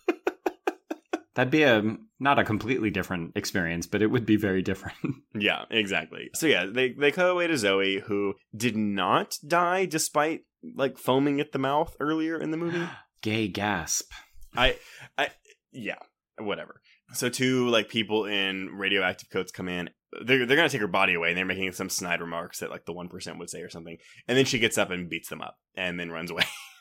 [1.34, 4.96] That'd be a not a completely different experience, but it would be very different.
[5.32, 6.28] Yeah, exactly.
[6.34, 10.40] So yeah, they they cut away to Zoe, who did not die despite
[10.76, 12.84] like foaming at the mouth earlier in the movie.
[13.22, 14.10] Gay gasp.
[14.56, 14.76] I,
[15.16, 15.28] I,
[15.72, 15.98] yeah,
[16.38, 16.80] whatever.
[17.12, 19.90] So two like people in radioactive coats come in.
[20.24, 22.84] They're they're gonna take her body away, and they're making some snide remarks that like
[22.84, 23.96] the one percent would say or something.
[24.26, 26.44] And then she gets up and beats them up, and then runs away.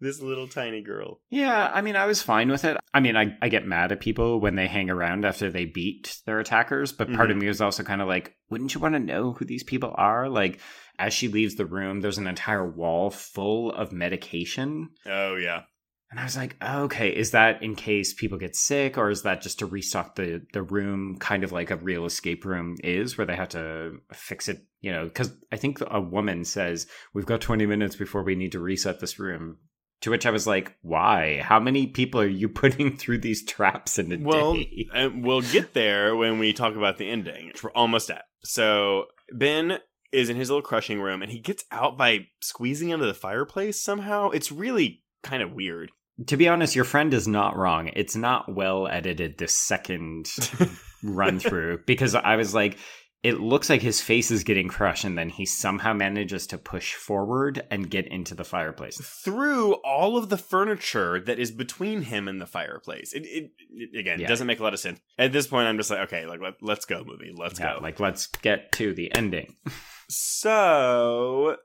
[0.00, 1.20] this little tiny girl.
[1.30, 2.76] Yeah, I mean, I was fine with it.
[2.94, 6.18] I mean, I, I get mad at people when they hang around after they beat
[6.26, 7.42] their attackers, but part of mm-hmm.
[7.42, 10.28] me was also kind of like, wouldn't you want to know who these people are?
[10.28, 10.60] Like,
[10.98, 14.90] as she leaves the room, there's an entire wall full of medication.
[15.06, 15.62] Oh yeah.
[16.10, 19.42] And I was like, okay, is that in case people get sick, or is that
[19.42, 23.26] just to restock the, the room, kind of like a real escape room is, where
[23.26, 24.64] they have to fix it?
[24.80, 28.52] You know, because I think a woman says, We've got 20 minutes before we need
[28.52, 29.58] to reset this room.
[30.02, 31.40] To which I was like, why?
[31.42, 34.86] How many people are you putting through these traps in a Well, day?
[34.94, 38.24] uh, we'll get there when we talk about the ending, we're almost at.
[38.44, 39.78] So Ben
[40.12, 43.82] is in his little crushing room, and he gets out by squeezing into the fireplace
[43.82, 44.30] somehow.
[44.30, 45.90] It's really kind of weird.
[46.26, 47.90] To be honest, your friend is not wrong.
[47.94, 50.28] It's not well edited The second
[51.04, 52.78] run through because I was like,
[53.24, 56.94] it looks like his face is getting crushed, and then he somehow manages to push
[56.94, 58.96] forward and get into the fireplace.
[59.24, 63.98] Through all of the furniture that is between him and the fireplace, it, it, it
[63.98, 64.28] again Yeah.
[64.28, 65.00] doesn't make a lot of sense.
[65.18, 67.80] At this point, I'm just like, okay, like let, let's go, movie, let's Yeah, go.
[67.82, 69.56] like let's get to the ending.
[70.10, 71.56] So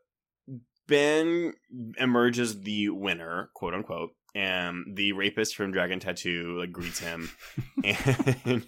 [0.87, 1.53] Ben
[1.97, 7.29] emerges the winner, quote unquote, and the rapist from Dragon Tattoo like greets him,
[7.85, 7.95] and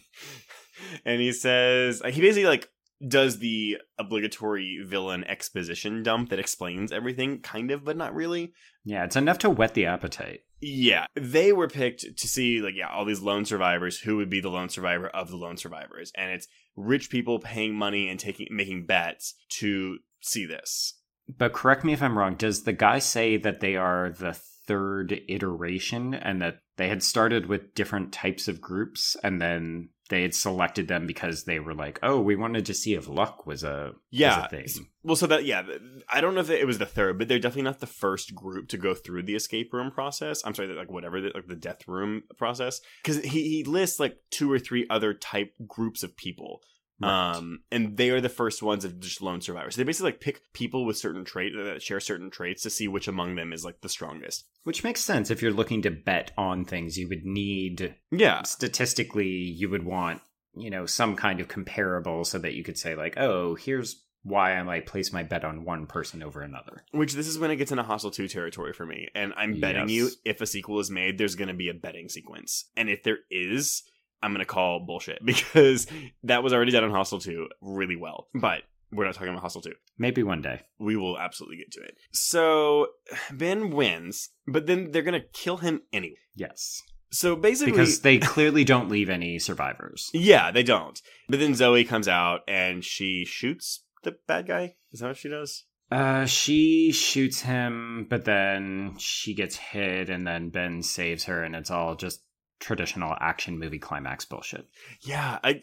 [1.06, 2.70] and he says he basically like
[3.06, 8.54] does the obligatory villain exposition dump that explains everything, kind of, but not really.
[8.84, 10.41] Yeah, it's enough to whet the appetite.
[10.62, 14.39] Yeah, they were picked to see like yeah, all these lone survivors who would be
[14.39, 18.48] the lone survivor of the lone survivors, and it's rich people paying money and taking
[18.50, 21.00] making bets to see this.
[21.28, 22.36] But correct me if I'm wrong.
[22.36, 27.46] Does the guy say that they are the third iteration and that they had started
[27.46, 31.99] with different types of groups and then they had selected them because they were like,
[32.03, 34.38] oh, we wanted to see if luck was a, Yeah.
[34.38, 34.86] was a thing.
[35.03, 35.64] Well, so that yeah,
[36.12, 38.68] I don't know if it was the third, but they're definitely not the first group
[38.70, 40.43] to go through the escape room process.
[40.45, 44.18] I'm sorry, like whatever, the, like the death room process, because he he lists like
[44.32, 46.62] two or three other type groups of people.
[47.02, 47.36] Right.
[47.36, 49.76] Um, and they are the first ones of just lone survivors.
[49.76, 52.88] So they basically like pick people with certain trait that share certain traits to see
[52.88, 54.46] which among them is like the strongest.
[54.64, 55.30] Which makes sense.
[55.30, 60.22] If you're looking to bet on things, you would need, Yeah, statistically, you would want,
[60.56, 64.54] you know, some kind of comparable so that you could say, like, oh, here's why
[64.56, 66.84] I might place my bet on one person over another.
[66.91, 69.08] which this is when it gets into Hostel 2 territory for me.
[69.14, 72.10] And I'm betting you if a sequel is made, there's going to be a betting
[72.10, 72.66] sequence.
[72.76, 73.84] And if there is,
[74.22, 75.88] I'm going to call bullshit because
[76.24, 78.28] that was already done on Hostel 2 really well.
[78.34, 78.61] But
[78.91, 79.72] we're not talking about Hostel 2.
[79.97, 80.61] Maybe one day.
[80.80, 81.95] We will absolutely get to it.
[82.11, 82.88] So
[83.32, 86.16] Ben wins, but then they're going to kill him anyway.
[86.36, 86.82] Yes.
[87.11, 87.72] So basically.
[87.72, 90.09] Because they clearly don't leave any survivors.
[90.13, 91.01] yeah, they don't.
[91.30, 94.76] But then Zoe comes out and she shoots the bad guy.
[94.91, 95.66] Is that what she does?
[95.91, 101.55] Uh, she shoots him, but then she gets hit, and then Ben saves her, and
[101.55, 102.22] it's all just
[102.66, 104.68] traditional action movie climax bullshit.
[105.01, 105.61] Yeah, I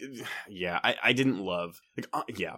[0.48, 2.57] yeah, I, I didn't love like uh, yeah,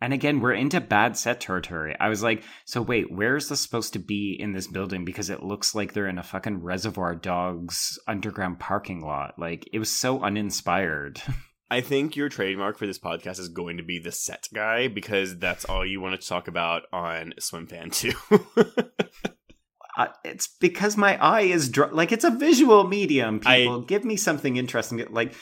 [0.00, 1.96] And again, we're into bad set territory.
[1.98, 5.04] I was like, so wait, where's this supposed to be in this building?
[5.04, 9.38] Because it looks like they're in a fucking Reservoir Dogs underground parking lot.
[9.38, 11.20] Like, it was so uninspired.
[11.70, 15.38] I think your trademark for this podcast is going to be the set guy because
[15.38, 18.12] that's all you want to talk about on Swim Fan 2.
[19.96, 23.40] uh, it's because my eye is dr- like it's a visual medium.
[23.44, 25.04] I- People give me something interesting.
[25.10, 25.34] Like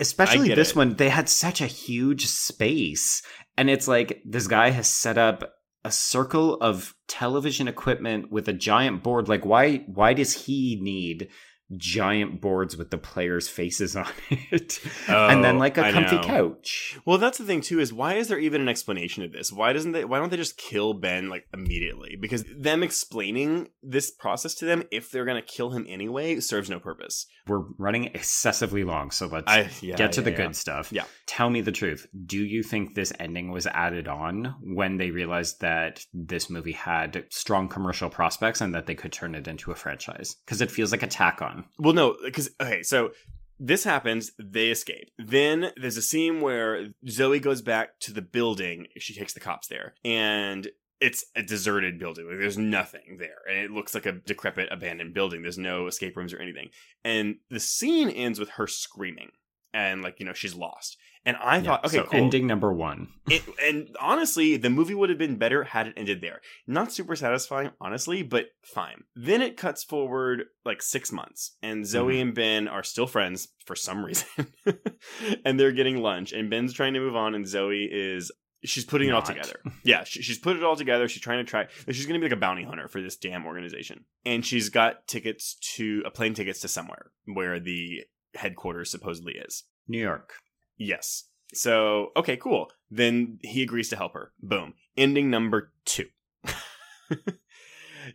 [0.00, 0.76] especially this it.
[0.76, 3.22] one, they had such a huge space,
[3.56, 5.52] And it's like this guy has set up
[5.84, 9.28] a circle of television equipment with a giant board.
[9.28, 11.28] Like why why does he need
[11.76, 16.98] giant boards with the players' faces on it, and then Oh, like a comfy couch.
[17.04, 17.80] Well, that's the thing too.
[17.80, 19.52] Is why is there even an explanation of this?
[19.52, 20.04] Why doesn't they?
[20.04, 22.16] Why don't they just kill Ben like immediately?
[22.20, 26.78] Because them explaining this process to them, if they're gonna kill him anyway, serves no
[26.78, 27.26] purpose.
[27.46, 30.92] We're running excessively long, so let's I yeah, get to the yeah, good stuff.
[30.92, 31.04] Yeah.
[31.26, 32.06] Tell me the truth.
[32.26, 37.24] Do you think this ending was added on when they realized that this movie had
[37.30, 40.36] strong commercial prospects and that they could turn it into a franchise?
[40.44, 41.55] Because it feels like a tack on.
[41.78, 43.12] Well, no, because okay, so
[43.58, 44.32] this happens.
[44.38, 45.10] They escape.
[45.18, 48.86] Then there's a scene where Zoe goes back to the building.
[48.98, 50.68] She takes the cops there, and
[51.00, 52.26] it's a deserted building.
[52.26, 55.42] Like there's nothing there, and it looks like a decrepit, abandoned building.
[55.42, 56.70] There's no escape rooms or anything.
[57.04, 59.30] And the scene ends with her screaming,
[59.72, 60.96] and like you know she's lost.
[61.26, 62.20] And I thought, okay, so cool.
[62.20, 63.08] ending number one.
[63.28, 66.40] It, and honestly, the movie would have been better had it ended there.
[66.68, 69.02] Not super satisfying, honestly, but fine.
[69.16, 72.22] Then it cuts forward like six months, and Zoe Mhm.
[72.22, 74.28] and Ben are still friends for some reason,
[75.44, 76.32] and they're getting lunch.
[76.32, 78.30] And Ben's trying to move on, and Zoe is
[78.64, 79.60] she's putting it all together.
[79.84, 81.08] Yeah, she, she's put it all together.
[81.08, 81.66] She's trying to try.
[81.90, 85.06] She's going to be like a bounty hunter for this damn organization, and she's got
[85.08, 88.02] tickets to a plane tickets to somewhere where the
[88.36, 89.64] headquarters supposedly is.
[89.88, 90.32] New York.
[90.76, 91.24] Yes.
[91.54, 92.70] So, okay, cool.
[92.90, 94.32] Then he agrees to help her.
[94.42, 94.74] Boom.
[94.96, 96.06] Ending number two.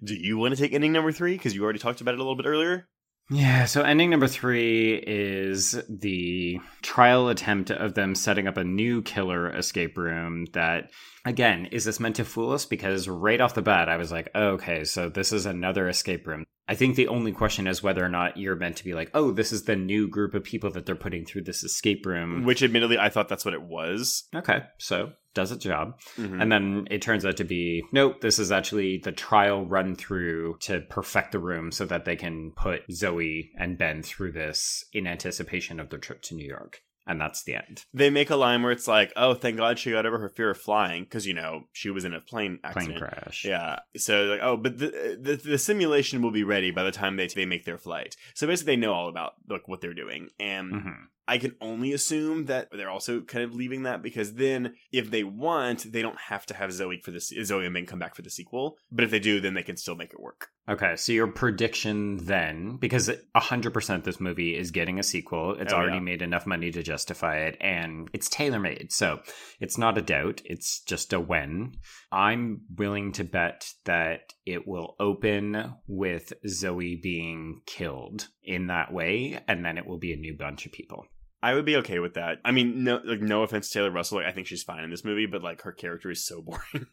[0.04, 1.34] Do you want to take ending number three?
[1.34, 2.88] Because you already talked about it a little bit earlier.
[3.30, 9.02] Yeah, so ending number three is the trial attempt of them setting up a new
[9.02, 10.92] killer escape room that,
[11.24, 12.66] again, is this meant to fool us?
[12.66, 16.28] Because right off the bat, I was like, oh, okay, so this is another escape
[16.28, 16.46] room.
[16.72, 19.32] I think the only question is whether or not you're meant to be like, oh,
[19.32, 22.46] this is the new group of people that they're putting through this escape room.
[22.46, 24.24] Which, admittedly, I thought that's what it was.
[24.34, 26.00] Okay, so does its job.
[26.18, 26.42] Mhm.
[26.42, 30.60] And then it turns out to be nope, this is actually the trial run through
[30.62, 35.08] to perfect the room so that they can put Zoe and Ben through this in
[35.08, 36.84] anticipation of their trip to New York.
[37.08, 37.86] And that's the end.
[37.94, 40.52] They make a line where it's like, "Oh, thank God she got over her fear
[40.52, 43.00] of flying," because you know she was in a plane accident.
[43.00, 43.44] Plane crash.
[43.44, 43.80] Yeah.
[43.98, 47.28] So like, oh, but the, the the simulation will be ready by the time they
[47.28, 48.16] they make their flight.
[48.36, 50.96] So basically, they know all about like what they're doing, and Mhm.
[51.32, 55.24] I can only assume that they're also kind of leaving that because then, if they
[55.24, 58.22] want, they don't have to have Zoe for this Zoe and Ben come back for
[58.22, 58.76] the sequel.
[58.92, 60.50] But if they do, then they can still make it work.
[60.68, 65.78] Okay, so your prediction then, because 100% this movie is getting a sequel, it's Oh,
[65.78, 66.02] already yeah.
[66.02, 68.92] made enough money to justify it, and it's tailor made.
[68.92, 69.22] So
[69.62, 71.76] it's not a doubt, it's just a when.
[72.12, 79.40] I'm willing to bet that it will open with Zoe being killed in that way,
[79.48, 81.06] and then it will be a new bunch of people.
[81.44, 82.40] I would be okay with that.
[82.46, 84.92] I mean, no, like no offense to Taylor Russell, like, I think she's fine in
[84.92, 86.88] this movie, but like her character is so boring.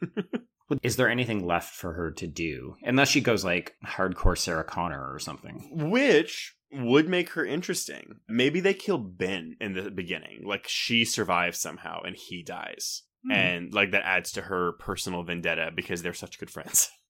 [0.83, 2.77] Is there anything left for her to do?
[2.83, 5.71] Unless she goes like hardcore Sarah Connor or something.
[5.91, 8.17] Which would make her interesting.
[8.29, 10.43] Maybe they kill Ben in the beginning.
[10.45, 13.03] Like she survives somehow and he dies.
[13.25, 13.33] Hmm.
[13.33, 16.91] And like that adds to her personal vendetta because they're such good friends.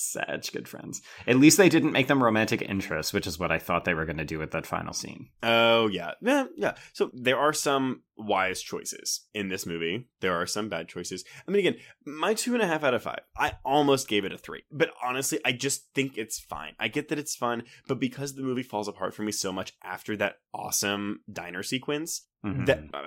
[0.00, 1.02] Such good friends.
[1.26, 4.04] At least they didn't make them romantic interests, which is what I thought they were
[4.04, 5.30] going to do with that final scene.
[5.42, 6.12] Oh yeah.
[6.22, 6.74] Yeah, yeah.
[6.92, 10.08] So there are some wise choices in this movie.
[10.20, 11.24] There are some bad choices.
[11.46, 13.20] I mean again, my two and a half out of five.
[13.36, 14.62] I almost gave it a three.
[14.70, 16.74] But honestly, I just think it's fine.
[16.78, 19.72] I get that it's fun, but because the movie falls apart for me so much
[19.82, 22.66] after that awesome diner sequence, Mhm.
[22.66, 23.00] that uh,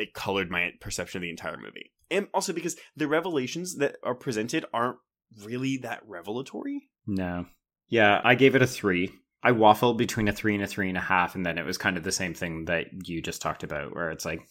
[0.00, 4.14] it colored my perception of the entire movie and also because the revelations that are
[4.14, 4.96] presented aren't
[5.44, 7.46] really that revelatory no.
[7.88, 9.10] Yeah, I gave it a three.
[9.42, 11.78] I waffled between a three and a three and a half, and then it was
[11.78, 14.46] kind of the same thing that you just talked about, where it's like,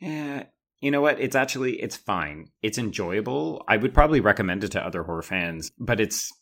[0.00, 0.44] yeah,
[0.80, 1.20] you know what?
[1.20, 2.48] It's actually it's fine.
[2.62, 3.64] It's enjoyable.
[3.68, 6.32] I would probably recommend it to other horror fans, but it's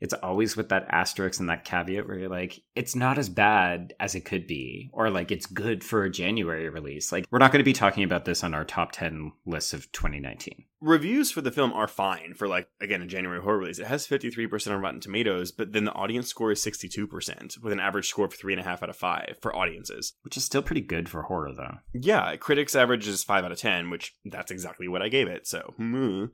[0.00, 3.94] it's always with that asterisk and that caveat where you're like, it's not as bad
[4.00, 7.10] as it could be, or like it's good for a January release.
[7.12, 9.90] Like we're not going to be talking about this on our top ten list of
[9.92, 10.64] 2019.
[10.80, 14.06] reviews for the film are fine for like again a january horror release it has
[14.06, 18.26] 53% on rotten tomatoes but then the audience score is 62% with an average score
[18.26, 21.78] of 3.5 out of 5 for audiences Which is still pretty good for horror, though.
[21.92, 25.48] yeah critics average is 5 out of 10 which that's exactly what i gave it
[25.48, 26.26] so hmm.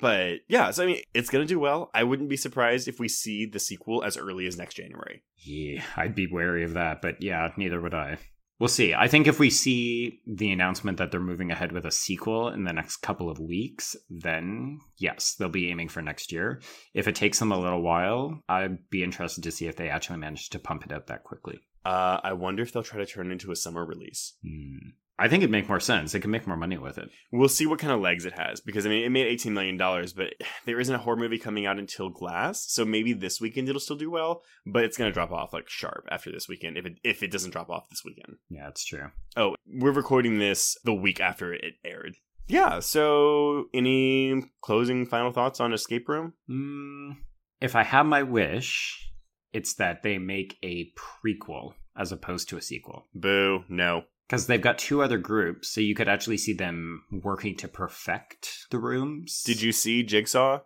[0.00, 3.08] but yeah so i mean it's gonna do well i wouldn't be surprised if we
[3.12, 7.16] see the sequel as early as next january Yeah, I'd be wary of that, but
[7.22, 8.18] yeah, neither would I.
[8.58, 8.94] We'll see.
[8.94, 12.62] I think if we see the announcement that they're moving ahead with a sequel in
[12.62, 16.60] the next couple of weeks, then yes, they'll be aiming for next year.
[16.94, 20.18] If it takes them a little while, I'd be interested to see if they actually
[20.20, 21.58] manage to pump it out that quickly.
[21.84, 24.90] uh, i wonder if they'll try to turn it into a summer release Hmm.
[25.22, 26.10] I think it'd make more sense.
[26.10, 27.08] They could make more money with it.
[27.30, 29.76] We'll see what kind of legs it has because I mean it made eighteen million
[29.76, 30.34] dollars, but
[30.66, 33.94] there isn't a horror movie coming out until Glass, so maybe this weekend it'll still
[33.94, 37.22] do well, but it's gonna drop off like sharp after this weekend if it if
[37.22, 38.38] it doesn't drop off this weekend.
[38.50, 39.10] Yeah, it's true.
[39.36, 42.16] Oh, we're recording this the week after it aired.
[42.48, 42.80] Yeah.
[42.80, 46.32] So, any closing final thoughts on Escape Room?
[46.50, 47.18] Mm,
[47.60, 49.08] if I have my wish,
[49.52, 53.06] it's that they make a prequel as opposed to a sequel.
[53.14, 53.60] Boo.
[53.68, 54.02] No.
[54.28, 58.66] Because they've got two other groups, so you could actually see them working to perfect
[58.70, 59.42] the rooms.
[59.44, 60.60] Did you see Jigsaw?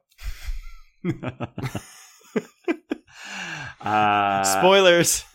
[3.81, 5.25] uh, Spoilers.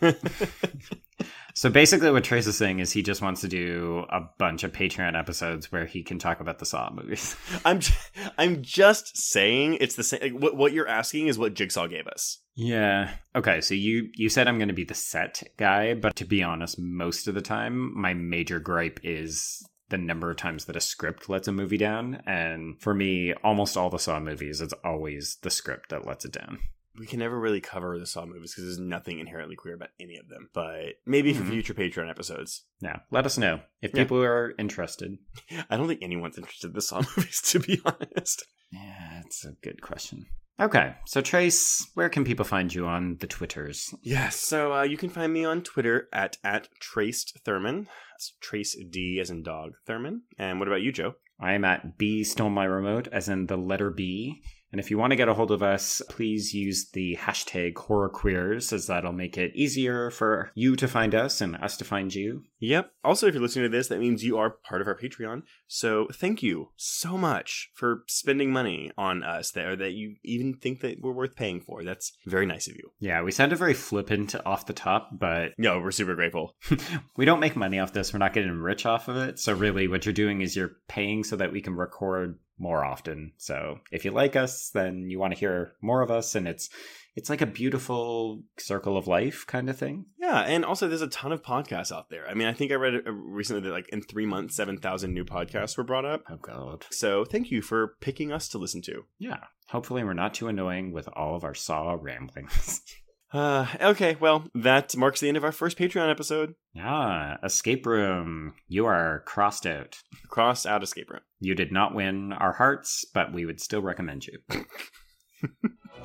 [1.54, 4.72] so basically, what Trace is saying is he just wants to do a bunch of
[4.72, 7.36] Patreon episodes where he can talk about the Saw movies.
[7.64, 7.94] I'm j-
[8.38, 10.20] I'm just saying it's the same.
[10.22, 12.38] Like, what what you're asking is what Jigsaw gave us.
[12.54, 13.14] Yeah.
[13.34, 16.42] Okay, so you you said I'm going to be the set guy, but to be
[16.42, 20.80] honest, most of the time my major gripe is the number of times that a
[20.80, 25.36] script lets a movie down, and for me, almost all the Saw movies, it's always
[25.42, 26.58] the script that lets it down.
[26.98, 30.16] We can never really cover the Saw movies because there's nothing inherently queer about any
[30.18, 30.50] of them.
[30.52, 31.48] But maybe for Mhm.
[31.50, 32.64] future Patreon episodes.
[32.80, 34.02] Now, let us know if Yeah.
[34.02, 35.16] people are interested.
[35.70, 38.44] I don't think anyone's interested in the Saw movies, to be honest.
[38.70, 40.26] Yeah, that's a good question.
[40.60, 43.92] Okay, so Trace, where can people find you on the Twitters?
[44.02, 47.88] Yes, so uh, you can find me on Twitter at at Traced Thurman.
[48.12, 50.22] That's Trace D as in dog Thurman.
[50.38, 51.14] And what about you, Joe?
[51.40, 54.42] I am at B stole my remote, as in the letter B.
[54.72, 58.72] And if you want to get a hold of us, please use the hashtag horrorqueers,
[58.72, 62.44] as that'll make it easier for you to find us and us to find you.
[62.62, 62.92] Yep.
[63.02, 65.42] Also, if you're listening to this, that means you are part of our Patreon.
[65.66, 70.80] So thank you so much for spending money on us there that you even think
[70.80, 71.82] that we're worth paying for.
[71.82, 72.92] That's very nice of you.
[73.00, 76.54] Yeah, we sounded very flippant off the top, but No, we're super grateful.
[77.16, 78.12] we don't make money off this.
[78.12, 79.40] We're not getting rich off of it.
[79.40, 83.32] So really what you're doing is you're paying so that we can record more often.
[83.38, 86.70] So if you like us, then you want to hear more of us and it's
[87.14, 90.06] it's like a beautiful circle of life kind of thing.
[90.18, 92.26] Yeah, and also there's a ton of podcasts out there.
[92.28, 95.24] I mean, I think I read uh, recently that like in three months, 7,000 new
[95.24, 96.22] podcasts were brought up.
[96.30, 96.86] Oh god.
[96.90, 99.04] So thank you for picking us to listen to.
[99.18, 99.38] Yeah.
[99.68, 102.80] Hopefully we're not too annoying with all of our saw ramblings.
[103.34, 106.54] Uh, okay, well, that marks the end of our first Patreon episode.
[106.78, 108.52] ah, escape room.
[108.68, 109.96] You are crossed out.
[110.28, 111.22] Crossed out escape room.
[111.40, 114.38] You did not win our hearts, but we would still recommend you.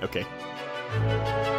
[0.04, 0.26] Okay.
[0.90, 1.57] Música